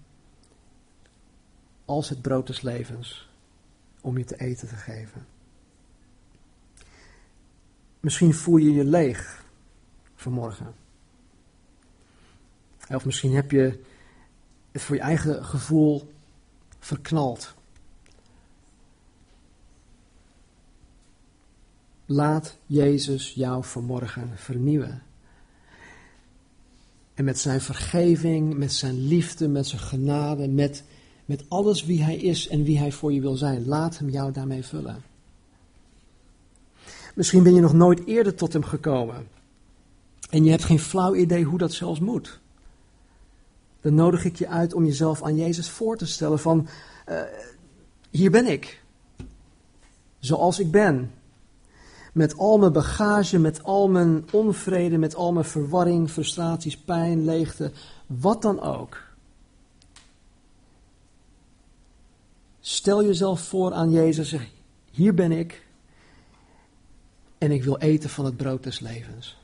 als 1.85 2.09
het 2.09 2.21
brood 2.21 2.47
des 2.47 2.61
levens 2.61 3.29
om 4.01 4.17
je 4.17 4.23
te 4.23 4.37
eten 4.39 4.67
te 4.67 4.75
geven. 4.75 5.25
Misschien 7.99 8.33
voel 8.33 8.57
je 8.57 8.71
je 8.71 8.83
leeg 8.83 9.45
vanmorgen. 10.15 10.73
Of 12.89 13.05
misschien 13.05 13.35
heb 13.35 13.51
je 13.51 13.83
het 14.71 14.81
voor 14.81 14.95
je 14.95 15.01
eigen 15.01 15.45
gevoel 15.45 16.13
verknald. 16.79 17.55
Laat 22.10 22.58
Jezus 22.65 23.34
jou 23.34 23.63
vanmorgen 23.63 24.32
vernieuwen. 24.36 25.02
En 27.13 27.24
met 27.24 27.39
zijn 27.39 27.62
vergeving, 27.62 28.58
met 28.58 28.74
zijn 28.74 29.08
liefde, 29.08 29.48
met 29.48 29.67
zijn 29.67 29.82
genade, 29.82 30.48
met, 30.48 30.84
met 31.26 31.43
alles 31.48 31.86
wie 31.86 32.04
hij 32.04 32.15
is 32.15 32.48
en 32.48 32.63
wie 32.63 32.78
hij 32.78 32.91
voor 32.91 33.13
je 33.13 33.22
wil 33.22 33.36
zijn, 33.36 33.65
laat 33.65 33.98
hem 33.98 34.10
jou 34.10 34.32
daarmee 34.32 34.63
vullen. 34.63 35.04
Misschien 37.15 37.43
ben 37.43 37.54
je 37.54 37.62
nog 37.62 37.74
nooit 37.74 38.06
eerder 38.06 38.36
tot 38.36 38.54
hem 38.54 38.63
gekomen. 38.63 39.28
En 40.30 40.43
je 40.43 40.50
hebt 40.50 40.63
geen 40.63 40.80
flauw 40.80 41.15
idee 41.15 41.43
hoe 41.43 41.58
dat 41.58 41.74
zelfs 41.74 42.00
moet. 42.00 42.39
Dan 43.82 43.93
nodig 43.93 44.26
ik 44.26 44.36
je 44.36 44.48
uit 44.48 44.74
om 44.74 44.86
jezelf 44.86 45.24
aan 45.24 45.36
Jezus 45.36 45.70
voor 45.70 45.98
te 45.98 46.06
stellen 46.06 46.39
van, 46.39 46.67
uh, 47.10 47.22
hier 48.10 48.32
ben 48.32 48.46
ik. 48.46 48.84
Zoals 50.20 50.60
ik 50.60 50.72
ben. 50.72 51.12
Met 52.17 52.38
al 52.38 52.58
mijn 52.58 52.71
bagage, 52.71 53.39
met 53.39 53.63
al 53.63 53.89
mijn 53.89 54.25
onvrede, 54.32 54.97
met 54.97 55.15
al 55.15 55.34
mijn 55.34 55.45
verwarring, 55.45 56.10
frustraties, 56.10 56.77
pijn, 56.77 57.25
leegte, 57.25 57.71
wat 58.06 58.41
dan 58.41 58.62
ook. 58.62 59.03
Stel 62.60 63.03
jezelf 63.03 63.41
voor 63.41 63.73
aan 63.73 63.91
Jezus, 63.91 64.30
zeg, 64.30 64.49
hier 64.91 65.13
ben 65.13 65.32
ik 65.32 65.65
en 67.38 67.51
ik 67.51 67.63
wil 67.63 67.77
eten 67.77 68.10
van 68.10 68.25
het 68.25 68.38
brood 68.38 68.63
des 68.63 68.80
levens. 68.80 69.38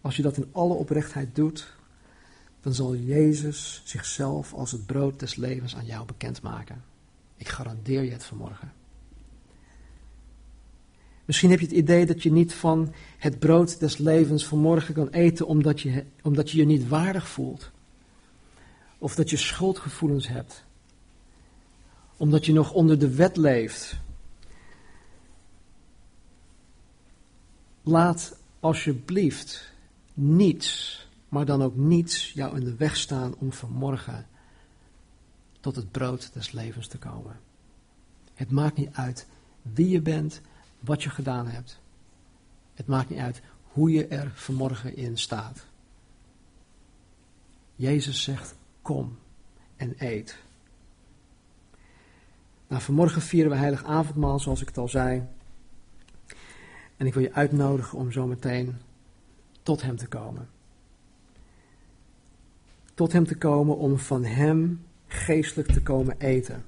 Als 0.00 0.16
je 0.16 0.22
dat 0.22 0.36
in 0.36 0.48
alle 0.52 0.74
oprechtheid 0.74 1.34
doet, 1.34 1.74
dan 2.60 2.74
zal 2.74 2.96
Jezus 2.96 3.82
zichzelf 3.84 4.54
als 4.54 4.72
het 4.72 4.86
brood 4.86 5.20
des 5.20 5.36
levens 5.36 5.76
aan 5.76 5.86
jou 5.86 6.06
bekendmaken. 6.06 6.91
Ik 7.42 7.48
garandeer 7.48 8.02
je 8.02 8.10
het 8.10 8.24
vanmorgen. 8.24 8.72
Misschien 11.24 11.50
heb 11.50 11.60
je 11.60 11.66
het 11.66 11.74
idee 11.74 12.06
dat 12.06 12.22
je 12.22 12.32
niet 12.32 12.54
van 12.54 12.94
het 13.18 13.38
brood 13.38 13.80
des 13.80 13.98
levens 13.98 14.46
vanmorgen 14.46 14.94
kan 14.94 15.08
eten 15.08 15.46
omdat 15.46 15.80
je, 15.80 16.04
omdat 16.22 16.50
je 16.50 16.58
je 16.58 16.64
niet 16.64 16.88
waardig 16.88 17.28
voelt. 17.28 17.70
Of 18.98 19.14
dat 19.14 19.30
je 19.30 19.36
schuldgevoelens 19.36 20.28
hebt. 20.28 20.64
Omdat 22.16 22.46
je 22.46 22.52
nog 22.52 22.72
onder 22.72 22.98
de 22.98 23.14
wet 23.14 23.36
leeft. 23.36 23.96
Laat 27.82 28.38
alsjeblieft 28.60 29.72
niets, 30.14 30.98
maar 31.28 31.44
dan 31.44 31.62
ook 31.62 31.76
niets 31.76 32.32
jou 32.32 32.56
in 32.56 32.64
de 32.64 32.76
weg 32.76 32.96
staan 32.96 33.34
om 33.38 33.52
vanmorgen 33.52 34.26
tot 35.62 35.76
het 35.76 35.90
brood 35.90 36.32
des 36.32 36.52
levens 36.52 36.86
te 36.86 36.98
komen. 36.98 37.40
Het 38.34 38.50
maakt 38.50 38.76
niet 38.76 38.92
uit 38.92 39.26
wie 39.62 39.88
je 39.88 40.00
bent, 40.00 40.40
wat 40.80 41.02
je 41.02 41.10
gedaan 41.10 41.46
hebt. 41.46 41.80
Het 42.74 42.86
maakt 42.86 43.08
niet 43.08 43.18
uit 43.18 43.42
hoe 43.62 43.90
je 43.90 44.06
er 44.06 44.30
vanmorgen 44.34 44.96
in 44.96 45.18
staat. 45.18 45.66
Jezus 47.76 48.22
zegt: 48.22 48.54
Kom 48.82 49.18
en 49.76 49.94
eet. 49.98 50.38
Nou, 52.68 52.82
vanmorgen 52.82 53.22
vieren 53.22 53.50
we 53.50 53.56
heilig 53.56 53.84
avondmaal, 53.84 54.40
zoals 54.40 54.60
ik 54.60 54.66
het 54.68 54.78
al 54.78 54.88
zei. 54.88 55.22
En 56.96 57.06
ik 57.06 57.14
wil 57.14 57.22
je 57.22 57.32
uitnodigen 57.32 57.98
om 57.98 58.12
zo 58.12 58.26
meteen 58.26 58.76
tot 59.62 59.82
Hem 59.82 59.96
te 59.96 60.06
komen. 60.06 60.48
Tot 62.94 63.12
Hem 63.12 63.26
te 63.26 63.36
komen 63.36 63.76
om 63.76 63.98
van 63.98 64.24
Hem 64.24 64.84
geestelijk 65.12 65.72
te 65.72 65.82
komen 65.82 66.16
eten. 66.18 66.64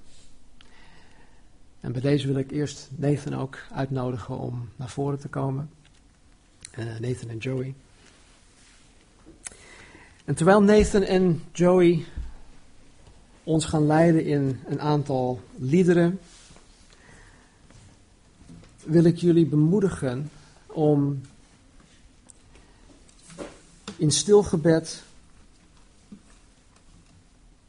En 1.81 1.93
bij 1.93 2.01
deze 2.01 2.27
wil 2.27 2.37
ik 2.37 2.51
eerst 2.51 2.89
Nathan 2.97 3.35
ook 3.35 3.59
uitnodigen 3.73 4.39
om 4.39 4.69
naar 4.77 4.91
voren 4.91 5.19
te 5.19 5.29
komen. 5.29 5.71
Uh, 6.79 6.85
Nathan 6.99 7.29
en 7.29 7.39
Joey. 7.39 7.75
En 10.25 10.35
terwijl 10.35 10.63
Nathan 10.63 11.03
en 11.03 11.43
Joey 11.53 12.05
ons 13.45 13.65
gaan 13.65 13.87
leiden 13.87 14.25
in 14.25 14.61
een 14.67 14.81
aantal 14.81 15.41
liederen, 15.57 16.21
wil 18.85 19.05
ik 19.05 19.17
jullie 19.17 19.47
bemoedigen 19.47 20.31
om 20.67 21.21
in 23.97 24.11
stil 24.11 24.43
gebed 24.43 25.03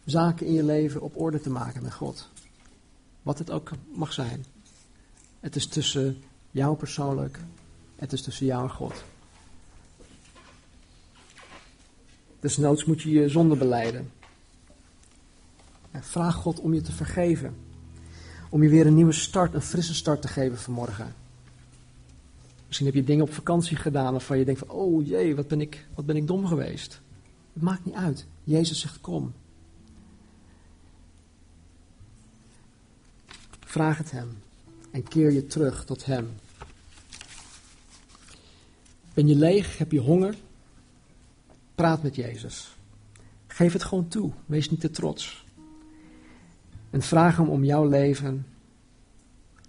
zaken 0.06 0.46
in 0.46 0.54
je 0.54 0.64
leven 0.64 1.02
op 1.02 1.22
orde 1.22 1.42
te 1.42 1.50
maken 1.50 1.84
met 1.84 1.94
God. 1.94 2.30
Wat 3.22 3.40
het 3.40 3.52
ook 3.52 3.72
mag 3.94 4.14
zijn. 4.14 4.46
Het 5.40 5.56
is 5.56 5.68
tussen 5.68 6.24
jou 6.52 6.76
persoonlijk, 6.76 7.40
het 7.96 8.14
is 8.14 8.22
tussen 8.22 8.46
jou 8.46 8.64
en 8.64 8.70
God. 8.70 9.04
Desnoods 12.40 12.86
moet 12.86 13.02
je 13.02 13.10
je 13.10 13.30
zonde 13.30 13.56
beleiden. 13.56 14.12
Vraag 15.92 16.36
God 16.36 16.60
om 16.60 16.74
je 16.74 16.82
te 16.82 16.92
vergeven. 16.92 17.56
Om 18.50 18.64
je 18.64 18.70
weer 18.70 18.88
een 18.88 18.96
nieuwe 18.96 19.12
start, 19.12 19.54
een 19.54 19.62
frisse 19.62 19.94
start 19.94 20.22
te 20.22 20.28
geven 20.28 20.58
vanmorgen. 20.58 21.14
Misschien 22.66 22.86
heb 22.86 22.96
je 22.96 23.04
dingen 23.04 23.24
op 23.24 23.34
vakantie 23.34 23.78
gedaan 23.78 24.12
waarvan 24.12 24.38
je 24.38 24.46
denkt 24.46 24.60
van, 24.60 24.70
oh 24.70 25.06
jee, 25.08 25.36
wat 25.36 25.48
ben 25.48 25.62
ik, 25.62 25.88
wat 25.96 26.06
ben 26.06 26.16
ik 26.16 26.28
dom 26.28 26.46
geweest. 26.46 27.02
Het 27.54 27.64
maakt 27.64 27.86
niet 27.86 27.96
uit. 27.96 28.26
Jezus 28.44 28.80
zegt 28.80 29.02
kom. 29.02 29.34
Vraag 33.76 33.98
het 33.98 34.12
Hem 34.12 34.38
en 34.92 35.04
keer 35.04 35.32
je 35.32 35.48
terug 35.48 35.86
tot 35.86 36.06
Hem. 36.06 36.36
Ben 39.14 39.28
je 39.28 39.36
leeg? 39.36 39.78
Heb 39.78 39.92
je 39.92 40.00
honger? 40.00 40.36
Praat 41.76 42.04
met 42.04 42.16
Jezus. 42.16 42.76
Geef 43.48 43.74
het 43.74 43.84
gewoon 43.84 44.08
toe. 44.08 44.32
Wees 44.46 44.70
niet 44.70 44.80
te 44.80 44.92
trots. 44.92 45.46
En 46.90 47.02
vraag 47.02 47.38
Hem 47.38 47.50
om 47.50 47.64
jouw 47.64 47.88
leven 47.88 48.48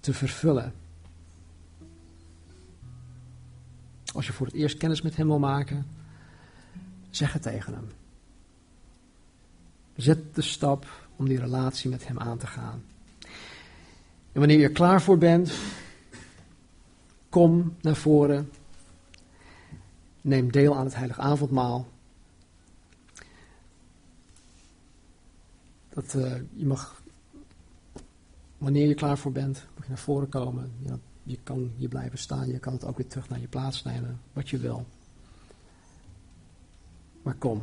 te 0.01 0.15
vervullen. 0.15 0.73
als 4.15 4.27
je 4.27 4.33
voor 4.33 4.47
het 4.47 4.55
eerst 4.55 4.77
kennis 4.77 5.03
met 5.03 5.17
hem 5.17 5.27
wil 5.27 5.39
maken, 5.39 5.87
zeg 7.11 7.33
het 7.33 7.43
tegen 7.43 7.75
hem. 7.75 7.89
Zet 9.97 10.35
de 10.35 10.43
stap 10.43 11.09
om 11.17 11.29
die 11.29 11.39
relatie 11.39 11.91
met 11.91 12.07
hem 12.07 12.19
aan 12.19 12.39
te 12.39 12.47
gaan. 12.47 12.83
En 14.37 14.43
wanneer 14.43 14.61
je 14.61 14.67
er 14.67 14.73
klaar 14.73 15.03
voor 15.03 15.19
bent, 15.19 15.53
kom 17.29 17.75
naar 17.81 17.97
voren. 17.97 18.51
Neem 20.21 20.53
deel 20.53 20.77
aan 20.77 20.85
het 20.85 20.95
heilige 20.95 21.21
avondmaal. 21.21 21.87
Dat, 25.89 26.15
uh, 26.15 26.35
je 26.53 26.67
mag, 26.67 27.03
wanneer 28.59 28.89
je 28.89 28.95
klaar 28.95 29.19
voor 29.19 29.33
bent, 29.33 29.67
mag 29.75 29.85
je 29.85 29.89
naar 29.89 29.99
voren 29.99 30.29
komen. 30.29 30.73
Je 31.23 31.39
kan 31.43 31.71
hier 31.77 31.89
blijven 31.89 32.19
staan, 32.19 32.47
je 32.47 32.59
kan 32.59 32.73
het 32.73 32.85
ook 32.85 32.97
weer 32.97 33.09
terug 33.09 33.29
naar 33.29 33.41
je 33.41 33.49
plaats 33.49 33.85
nemen, 33.85 34.21
wat 34.33 34.49
je 34.49 34.59
wil. 34.59 34.87
Maar 37.23 37.35
kom. 37.35 37.63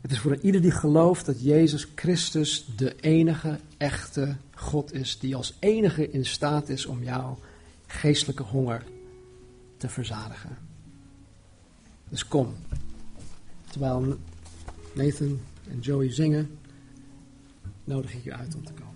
Het 0.00 0.10
is 0.10 0.18
voor 0.18 0.36
ieder 0.36 0.60
die 0.60 0.70
gelooft 0.70 1.26
dat 1.26 1.42
Jezus 1.42 1.88
Christus 1.94 2.66
de 2.76 3.00
enige 3.00 3.58
echte 3.82 4.36
God 4.54 4.92
is, 4.92 5.18
die 5.18 5.36
als 5.36 5.56
enige 5.58 6.10
in 6.10 6.26
staat 6.26 6.68
is 6.68 6.86
om 6.86 7.02
jouw 7.02 7.38
geestelijke 7.86 8.42
honger 8.42 8.84
te 9.76 9.88
verzadigen. 9.88 10.58
Dus 12.08 12.28
kom. 12.28 12.54
Terwijl 13.70 14.18
Nathan 14.94 15.40
en 15.70 15.80
Joey 15.80 16.12
zingen, 16.12 16.58
nodig 17.84 18.14
ik 18.14 18.24
je 18.24 18.34
uit 18.34 18.54
om 18.54 18.64
te 18.64 18.72
komen. 18.72 18.91